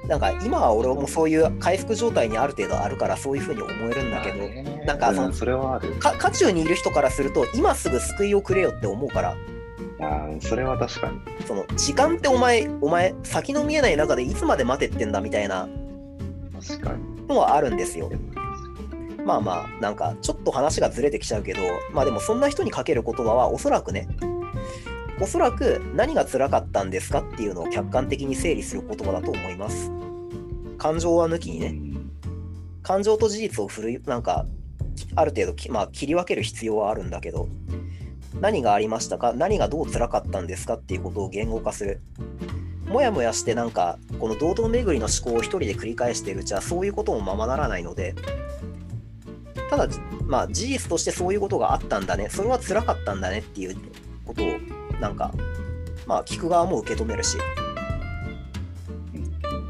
[0.10, 5.94] なんか今は俺もそういう回復状態にある程度あるからそういうふうに思えるんだけど、なんかそのうんそれはある。
[6.00, 9.38] か渦中にいる人からすると今すぐ救いをくれよって思うから
[10.00, 11.20] あーそれは確かに。
[11.46, 15.70] その時間ってお前お前先の見えない中でいつまで待てってんだみたいな
[16.68, 17.28] 確かに。
[17.28, 18.10] のはあるんですよ
[19.24, 21.62] まあまあなんかちょっと話がずれてきちゃうけど
[21.94, 24.08] まあでもそんな人にかける言葉はおそらくね
[25.22, 29.92] おそらく何が辛かったんですかっていうのを客観的に整理する言葉だと思います。
[30.78, 31.76] 感情は抜きにね。
[32.82, 34.46] 感情と事実を振るなんか
[35.16, 37.48] ある程度、まあ、切り分ける必要はあるんだけど
[38.40, 39.34] 何がありましたか？
[39.34, 42.02] 何がどう辛かったんですかっていうことを言語化する。
[42.88, 48.16] もやもやしてなんかこの堂々巡りの思考を一人で繰り返しているうちはそういうこともままならないので。
[49.70, 49.88] ただ
[50.26, 52.30] まあ事実としてそういうことがあったんだね。
[52.30, 53.76] それは辛かったんだねっていう
[54.26, 54.48] ことを
[55.00, 55.34] なんか
[56.06, 57.38] まあ聞く側も受け止めるし。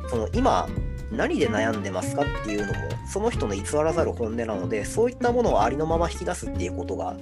[0.09, 0.67] その今
[1.11, 2.79] 何で悩んでますかっていうのも
[3.11, 7.15] その人の偽らざる本音なのでそういったものをありのまま引き出すっていうことが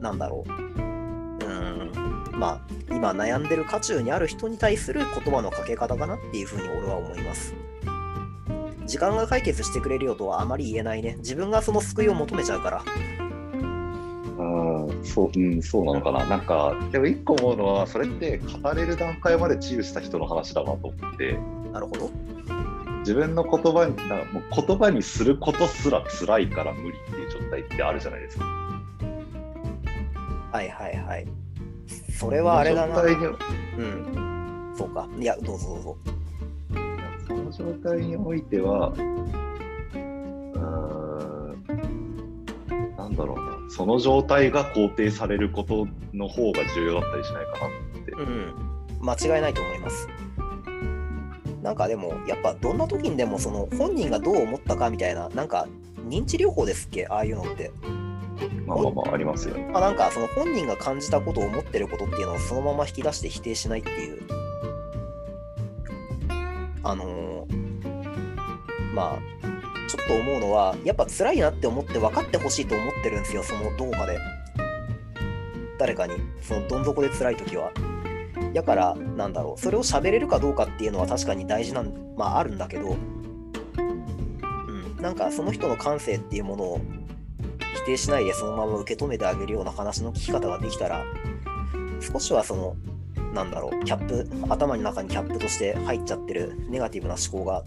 [0.00, 0.52] なんだろう。
[0.52, 7.54] うーんまあ今悩んでる渦中にある人に対する言葉のかけ方かなっていうふうに俺は思います。
[8.86, 11.16] 時間が解決してくれるよとはあまり言えないね。
[11.18, 12.84] 自分がその救いを求めちゃうから。
[14.38, 16.24] うん、そう、うん、そうなのかな。
[16.26, 21.36] なんか、でも一個思うのは、それって語れる段階まで治癒した人の話だなと思って、
[21.72, 22.10] なるほど。
[23.00, 28.44] 自分の言葉に、なんかもう言葉にすることすら辛いから無理っていう状態ってあるじゃないですか。
[30.52, 31.26] はいはいはい。
[32.16, 32.94] それはあれだな。
[32.96, 33.26] その状態に
[33.78, 34.74] うん。
[34.76, 35.08] そうか。
[35.18, 35.96] いやどうぞどうぞ。
[37.26, 39.28] その状態においては、うん
[43.18, 48.12] だろうな、その状態が肯定されることの方が重要だったりしないかなって。
[48.12, 48.54] うん。
[49.00, 50.08] 間違いないと思います。
[51.62, 55.66] なんかでもやっぱどんな時にでもその本人がどう思ったかみたいななんか
[56.08, 57.06] 認知療法ですっけ？
[57.08, 57.70] ああいうのって。
[58.66, 59.56] まあまあまあ、ありますよ。
[59.56, 59.68] ね。
[59.72, 64.22] まあ、なんかその本人が感じたことを思ってることっていうのをそのまま引き出して否定しないっていう。
[66.84, 67.68] あのー
[68.94, 69.57] まあ
[69.88, 74.18] ちょっと思うのはやっぱ辛いなって思って分かってほしいと思ってるんですよそのどこかで。
[75.78, 76.14] 誰かに。
[76.42, 77.72] そのどん底で辛い時は。
[78.52, 79.60] だからなんだろう。
[79.60, 82.96] それを喋れるかどうかっていうのは確かに大事なんまああるんだけど。
[83.78, 84.96] うん。
[85.00, 86.80] なんかその人の感性っていうものを
[87.76, 91.04] 否定しないでそのまま受け止めてあげるような話の聞き方ができたら
[92.00, 92.76] 少しはその
[93.32, 93.84] なんだろう。
[93.84, 97.64] キャップ頭の中にキャップとして入っちゃってるネガティブな思考が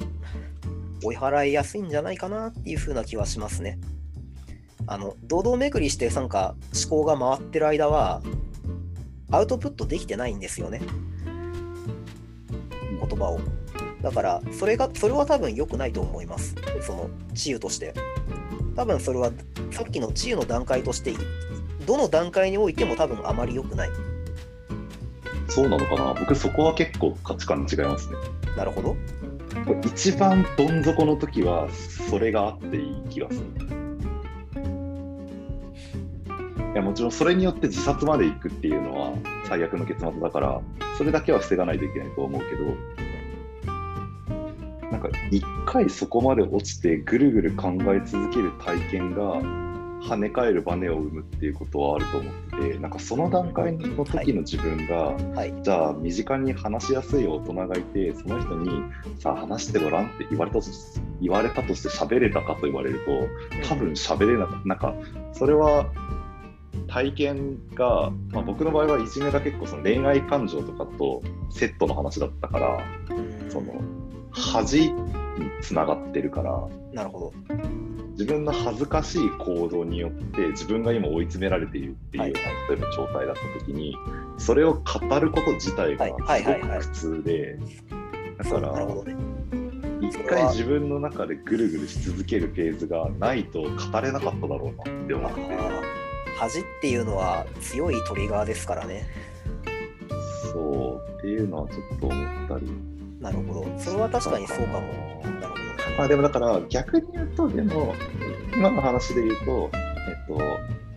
[1.04, 3.80] 追い払いやすいんじゃないかなっていう風な気はしますね。
[4.88, 8.22] あの堂々巡りしてなんか思考が回ってる間は
[9.32, 10.82] アウトプットできてないんですよね。
[12.89, 13.39] 言葉を。
[14.02, 16.56] だからそれがそれは多分良くないと思います。
[16.82, 17.93] その治癒として。
[18.76, 19.32] 多分それは
[19.72, 21.14] さっきの治癒の段階として
[21.86, 23.89] どの段階においても多分あまり良くない。
[25.47, 26.14] そうなのかな。
[26.14, 28.16] 僕そこは結構価値観違いますね。
[28.56, 28.95] なるほど
[29.86, 31.68] 一番どん底の時は
[32.10, 33.45] それがあっていい気がする。
[36.74, 39.14] いやもちろんそれによって自殺まで行くっていうのは
[39.45, 40.62] 最悪の結末だから
[40.97, 42.64] それだけは防がないといけないと思うけど
[44.89, 49.41] なんか一回そこまで落ちてぐるぐる考え続ける体験が
[50.02, 55.54] 跳ね返るバネを生むっていうことはあると思っててなんかその段階の時の自分が、はい。
[55.64, 58.70] じゃあ身近に話しやすい大人がいてその人に
[59.20, 60.72] さあ話してごらんって言われたとし
[61.22, 64.68] 言われたとして喋れたかと言われると多分喋れなかった。
[64.68, 64.95] なんか
[65.34, 65.89] それは
[66.88, 72.84] 体験が、まあ、僕の場合はいじめが結構その恋愛感情とかとセットの話だったから
[73.16, 73.52] うん。
[73.52, 73.82] その
[74.32, 74.93] 恥に
[75.62, 76.68] つながってるから。
[76.93, 77.34] なるほど
[78.12, 82.34] 自分の恥ずかしい行動によって自分が今追い詰められているっていう、はい。
[82.34, 82.39] 例
[82.74, 83.97] えば状態だった時に
[84.38, 87.59] それを語ること自体がすごく苦痛で
[88.38, 89.16] だからなるほどね。
[90.01, 95.41] 一回自分の中でぐるぐるし続けるフェーズがないと語れなかっただろうなって思あって。
[95.41, 95.82] ー。
[96.38, 99.05] 恥っていうのは強いトリガーですからね。
[100.51, 101.20] そう。
[101.20, 102.72] っていうのはちょっと思ったり。
[103.20, 103.80] なるほど。
[103.80, 105.22] それは確かにそうかも。
[105.39, 105.61] なるほど
[106.02, 107.93] まあでもだから逆に言うとでも
[108.56, 110.41] 今の話で言うとえっと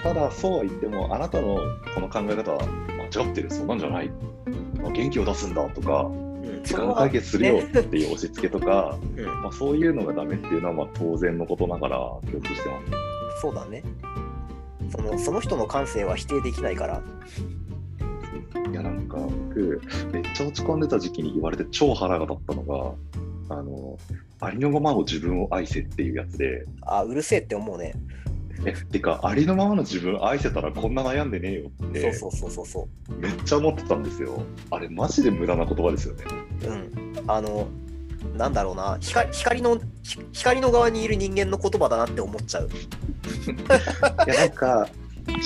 [0.03, 1.59] ただそうは言ってもあなたの
[1.95, 2.67] この考え方は
[3.13, 4.09] 間違ってるそんなんじゃない
[4.81, 6.63] まあ元気を出すんだとかうん。
[6.65, 9.25] 時間が解決するよっていう押し付けとか、うん。
[9.43, 12.81] まあ、そういうのがダメっていうのはまあ当然のことながら共通してま
[13.35, 13.41] す。
[13.41, 13.83] そうだね。
[14.91, 17.03] そのその人の感性は否定できないから。
[18.71, 19.81] いやなんか僕
[20.13, 23.99] めっちゃ落ち込んでた時期に言われて超腹が立ったのがあの
[24.45, 26.65] ありのままの自分を愛せっていうやつで。
[26.83, 27.95] あうるせえって思うね。
[28.67, 32.13] えてかありのままの自分愛せたらこんな悩んでねえよって。
[32.13, 34.43] そうそうそうそうそめっちゃ思ってたんですよ。
[34.71, 36.25] あれマジで無駄な言葉ですよね。
[36.63, 37.25] ううん。
[37.27, 37.69] あの
[38.37, 38.99] なんだろうな。
[39.01, 42.69] 光光のひ光の側にいる人間の言葉だなって思っちゃう。
[44.27, 44.89] いやなんか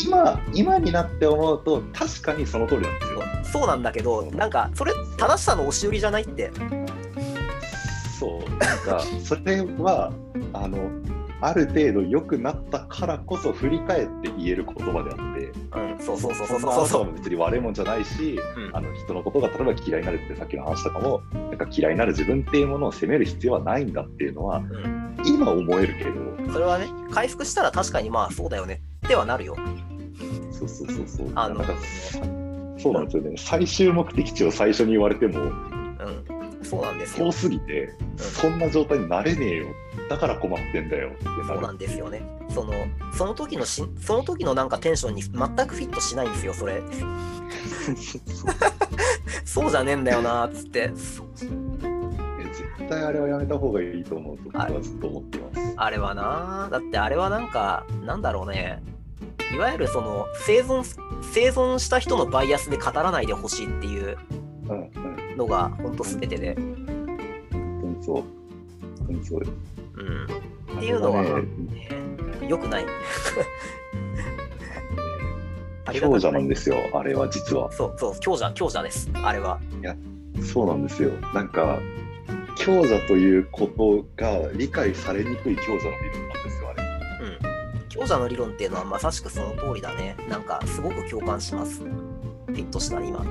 [0.05, 3.23] 今今になって思うと確かにその通りなんですよ。
[3.45, 6.51] そうなんだけどなんかそれ正しさの押し売りじゃないって
[8.19, 10.13] そうなんか それは
[10.53, 10.91] あの
[11.41, 15.53] ある程度良くなったからこそ振り返って言える言葉であって。
[15.71, 16.89] うん、そうそうそうそうそう。
[16.89, 18.77] そうは別に悪いもんじゃないし、うん。
[18.77, 26.53] あの人のことが例えば嫌いになるってさっきの話とかもなんか嫌いになる自分っていうものを責める必要はないんだっていうのはうん、今思えるけど。
[26.53, 28.83] それはね、回復したら確かにまあそうだよね。
[29.07, 29.57] ってはなるよ。
[30.51, 31.31] そうそうそうそう。
[31.37, 31.63] あの
[32.79, 33.35] そうなんですよね。
[33.37, 36.38] 最終目的地を最初に言われてもうん、
[36.69, 37.33] そうなんですよ遠。
[37.33, 39.69] すぎてそんな状態になれねえよ
[40.09, 42.23] だから困ってんだよってそうなんですよね。
[42.49, 42.73] その
[43.13, 46.83] その時のしその時のなんかテンションに全くフィットしないんですよ、それ。
[49.45, 50.81] そうじゃねえんだよなーっつって。
[50.81, 50.89] え
[52.45, 55.61] 絶対あれはやめた方がいいと思うと僕はずっと思っています。
[55.77, 58.83] あれはな、だってあれはなんか、なんだろうね。
[59.53, 60.85] いわゆるその生存
[61.33, 64.19] 生存した人のバイアスで語らないでほしいっていう
[64.69, 64.91] うんうん、
[65.39, 66.55] のが本当全てで。
[66.55, 68.17] 本当にそう。
[68.17, 69.53] 本当にそうです。
[69.95, 71.29] うん、っていうのは、ね
[72.41, 72.85] ね、よくない。
[75.93, 77.73] 強者なんですよ、あれは実は。
[77.73, 79.59] そうそう、強者、強者です、あれは。
[80.43, 81.11] そうなんですよ。
[81.35, 81.79] なんか、
[82.57, 86.83] 強者ということが理解されにくい強者の理論なんですよ、あれ。
[87.23, 87.89] うん。
[87.89, 90.17] 強者の理論っていうのはまさしくその通りだね。
[90.29, 91.81] なんか、すごく共感します。
[91.81, 93.25] フィットした、今。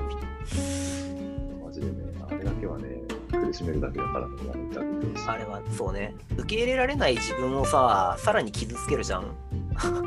[2.48, 5.32] だけはね、苦しめるだけだからね、やめてあ。
[5.32, 6.14] あれは、そうね。
[6.36, 9.34] 受け入れられない自分をさ、さらに傷つけるじゃん。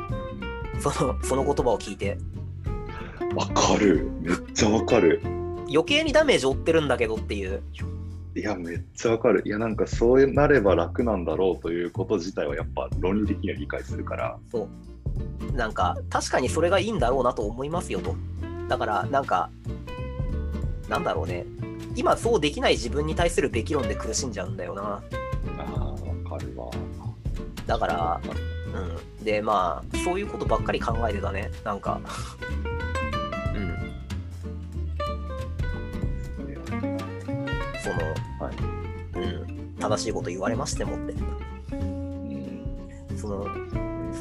[0.80, 2.18] その、その言葉を聞いて。
[3.34, 4.10] わかる。
[4.20, 5.20] めっちゃわかる。
[5.68, 7.62] 余計にダメージ負ってるんだけどっていう。
[8.34, 9.42] いや、めっちゃわかる。
[9.44, 14.38] いや、なんかそうなれば楽なんだろうということ自体はやっぱ論理的には理解するから。
[14.50, 14.68] そ
[15.52, 15.56] う。
[15.56, 18.16] なんか、確かにそれがいいんだろうなと思いますよと。
[18.68, 19.50] だから、なんか、
[20.88, 21.46] なんだろうね。
[21.94, 24.82] 今そうできない自分に対するべき論で苦しんじゃうんだよな。
[24.82, 25.02] あ
[25.68, 26.70] あ、わかるわ。
[27.66, 28.20] だから、
[28.72, 29.24] うん。
[29.24, 31.50] で、まあ、そういうことばっかり考えてたね。
[31.64, 32.00] なんか。
[33.54, 33.76] うん。
[37.82, 37.96] その、
[38.40, 38.56] はい。
[39.18, 39.74] うん。
[39.78, 41.12] 正しいこと言われましてもって。
[41.72, 43.16] うん。
[43.16, 43.46] その、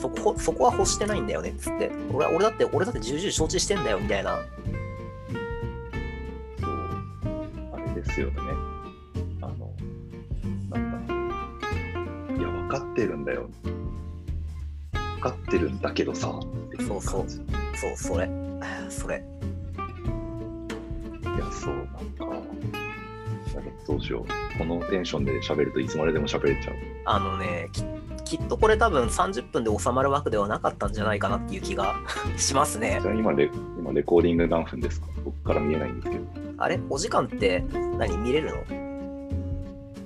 [0.01, 1.91] そこ、そこは欲してないんだよねっつって。
[2.11, 4.39] 俺は俺だって、俺だって重々承知してんだよみたいな。
[15.91, 16.21] だけどさ。
[16.87, 17.25] そうそう
[17.75, 18.29] そう、それ。
[18.89, 19.17] それ。
[19.17, 19.19] い
[21.37, 21.85] や、そう、なん
[22.31, 22.41] か。
[23.87, 24.25] どうしよ
[24.55, 24.57] う。
[24.57, 26.75] このテンションで喋るといつまででも喋れちゃう。
[27.05, 27.67] あのね
[28.23, 31.95] き、きっとこれ多分30分で収まる枠ではなかったんじゃないかなっていう気が
[32.37, 33.07] しますねじ。
[33.09, 35.07] ゃあ今レ、今レコーディング何分ですか？
[35.25, 36.23] 僕から見えないんですけど。
[36.57, 36.79] あれ？
[36.89, 37.65] お時間って
[37.97, 38.57] 何見れるの？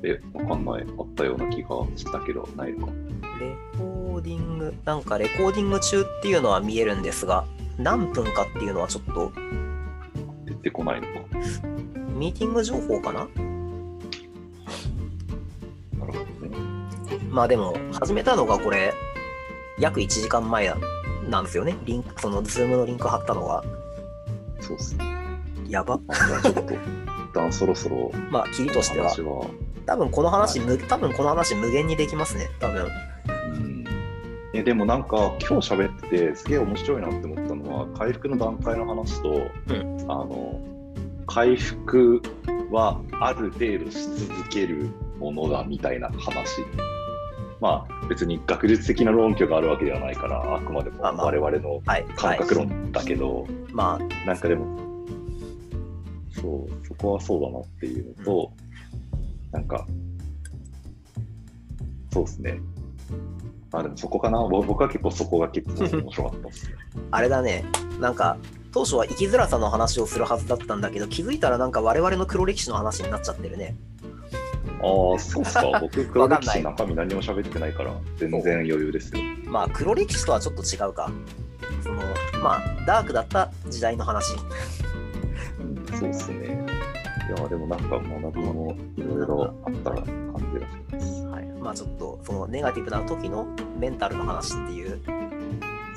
[0.04, 0.86] え、わかんない。
[0.98, 2.94] あったような気がしたけど、ないのか。
[3.40, 7.46] レコーディング、なんかレコーディング中っていうのは見えるんですが、
[7.78, 9.32] 何分かっていうのはちょっと
[10.46, 11.14] 出てこないのか。
[12.16, 13.28] ミーティング情報かな？
[16.00, 16.16] なるほど
[16.48, 16.58] ね。
[17.30, 18.94] まあでも、始めたのがこれ、
[19.78, 20.74] 約1時間前
[21.30, 21.76] なんですよね。
[21.86, 23.64] リンク、その Zoom のリンク貼ったのが。
[24.62, 25.06] そうっすね。
[25.68, 26.00] やば。
[26.42, 26.80] ちょっと、一
[27.34, 29.14] 旦そろそろ まあ、切りとしては、
[29.86, 32.50] 多分この話、む多分この話無限にできますね。
[32.60, 32.88] 多分。
[34.56, 39.52] うん、えでもなんか今日喋っててすげえ面白いなって思ったのは回復の段階の話と、う
[40.08, 40.62] あの
[41.28, 42.22] 回復
[42.72, 44.90] はある程度し続ける
[45.20, 46.62] ものだみたいな話。
[47.62, 52.06] まあ別に学術的な論拠があるわけではないからあくまでも我々のはい。
[52.16, 54.78] 感覚はい、論だけど、まあ、なんかでも
[56.32, 58.52] そうそこはそうだなっていうのと、
[59.52, 59.88] なんか
[62.12, 62.60] そうですね
[63.72, 66.76] あでもそこかなぼ僕は結構そこが結構面白かったですね
[67.12, 67.66] あれだね。
[68.00, 68.38] なんか、
[68.72, 73.76] 当初は生きづらさの話をするはずだったんだけど、気づいたらなんか我々の黒歴史の話になっちゃってるね。
[74.82, 81.12] ああそうっすか 僕黒歴史中身何も喋ってないから全然余裕ですよまあ、黒歴史とはちょっと違うか。
[81.82, 82.02] その、
[82.44, 84.36] まあ、ダークだった時代の話。
[85.60, 86.66] うんそうっすね
[87.28, 91.25] いやでもなんか学びもいろいろあったら感じがしますはい。
[91.66, 93.48] まあ、ちょっと、そのネガティブな時の
[93.80, 95.02] メンタルの話っていう。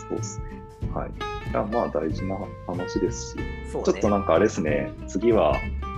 [0.08, 0.62] そうっすね
[0.94, 3.44] はいいやまあ大事な話ですしね。
[3.70, 5.54] ちょっとなんかあれですね、次は、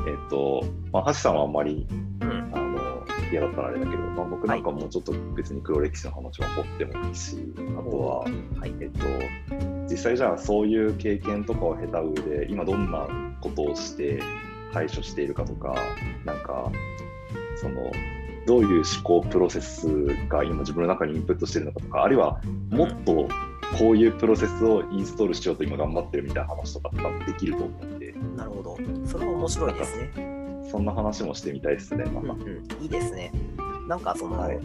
[0.08, 1.86] えっ、と、まあ、橋さんはあんまり
[2.20, 2.50] うん。
[2.52, 7.36] あの嫌だったらあれだけど、まあ、僕なんかもうちょっと別に黒歴史の話は掘ってもいいし、
[7.78, 8.26] あとは、は
[8.66, 8.74] い。
[8.80, 9.06] えっと、
[9.88, 13.06] 実際じゃあそういう経験とかを経た上で、今どんな
[13.40, 14.20] ことをして
[14.72, 15.76] 対処しているかとか、
[16.24, 16.72] なんか、
[17.56, 17.92] その、
[18.46, 19.86] どういう思考プロセス
[20.28, 23.28] が今自分の中にインプットしてるのかとか、あるいはもっと
[23.78, 26.90] こういうプロセスをインストールしようと今頑張ってるみたいな話とか
[27.26, 28.78] できると思うんで、なるほど。
[29.06, 30.10] それは面白いですね。
[30.70, 32.32] そんな話もしてみたいですね、また。
[32.32, 33.32] うんうん、いいですね。
[33.88, 34.58] なんかその、はい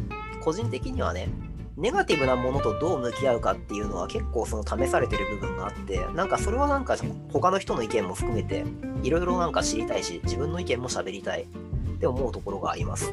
[0.46, 1.28] 個人的にはね、
[1.76, 6.96] ネガティブなものとどう向き合うかっていうのは結構その試されてる部分があって、なんかそれはなんか
[7.34, 8.64] 他の人の意見も含めて、
[9.02, 13.12] いろいろなんか知りたいし、自分の意見も喋りたいって思うところがあります。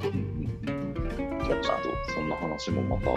[0.00, 1.76] じゃあちょっ
[2.06, 3.10] とそんな話もまた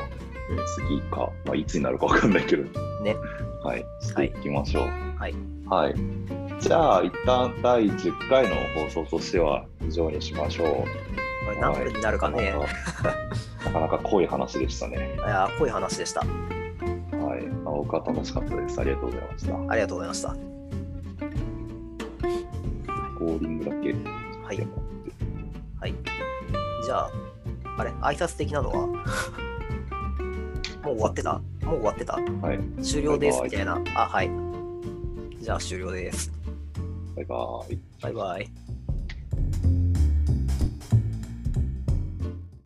[0.76, 2.64] 次か、まあ、いつになるかわかんないけど、
[3.02, 3.16] ね。
[3.64, 4.84] はい、していきましょう。
[5.18, 5.36] はい。
[5.70, 5.96] はい。
[6.60, 8.56] じゃあ、一旦第10回の
[8.86, 10.68] 放送としては以上にしましょう。
[11.46, 12.54] これ何分になるかね。
[13.66, 15.16] なかなか濃い話でしたね。
[15.16, 16.22] いやー、濃い話でした。
[16.22, 16.30] はい。
[17.48, 18.80] まあ僕は楽しかったです。
[18.80, 19.56] ありがとうございました。
[19.56, 20.30] ありがとうございました。
[20.30, 23.94] コーディングだけ。
[24.44, 24.68] はい。
[25.80, 25.96] はい。
[26.84, 27.12] じゃあ、
[27.78, 28.88] あれ、挨拶的なのは？
[30.84, 31.34] もう終わってた？
[31.66, 32.14] もう終わってた？
[32.16, 32.84] はい。
[32.84, 33.82] 終了ですみたいな？
[33.96, 34.30] あ、はい。
[35.40, 36.32] じゃあ終了です。
[37.16, 37.36] バイバ
[37.70, 37.80] イ。
[38.02, 38.50] バイバイ。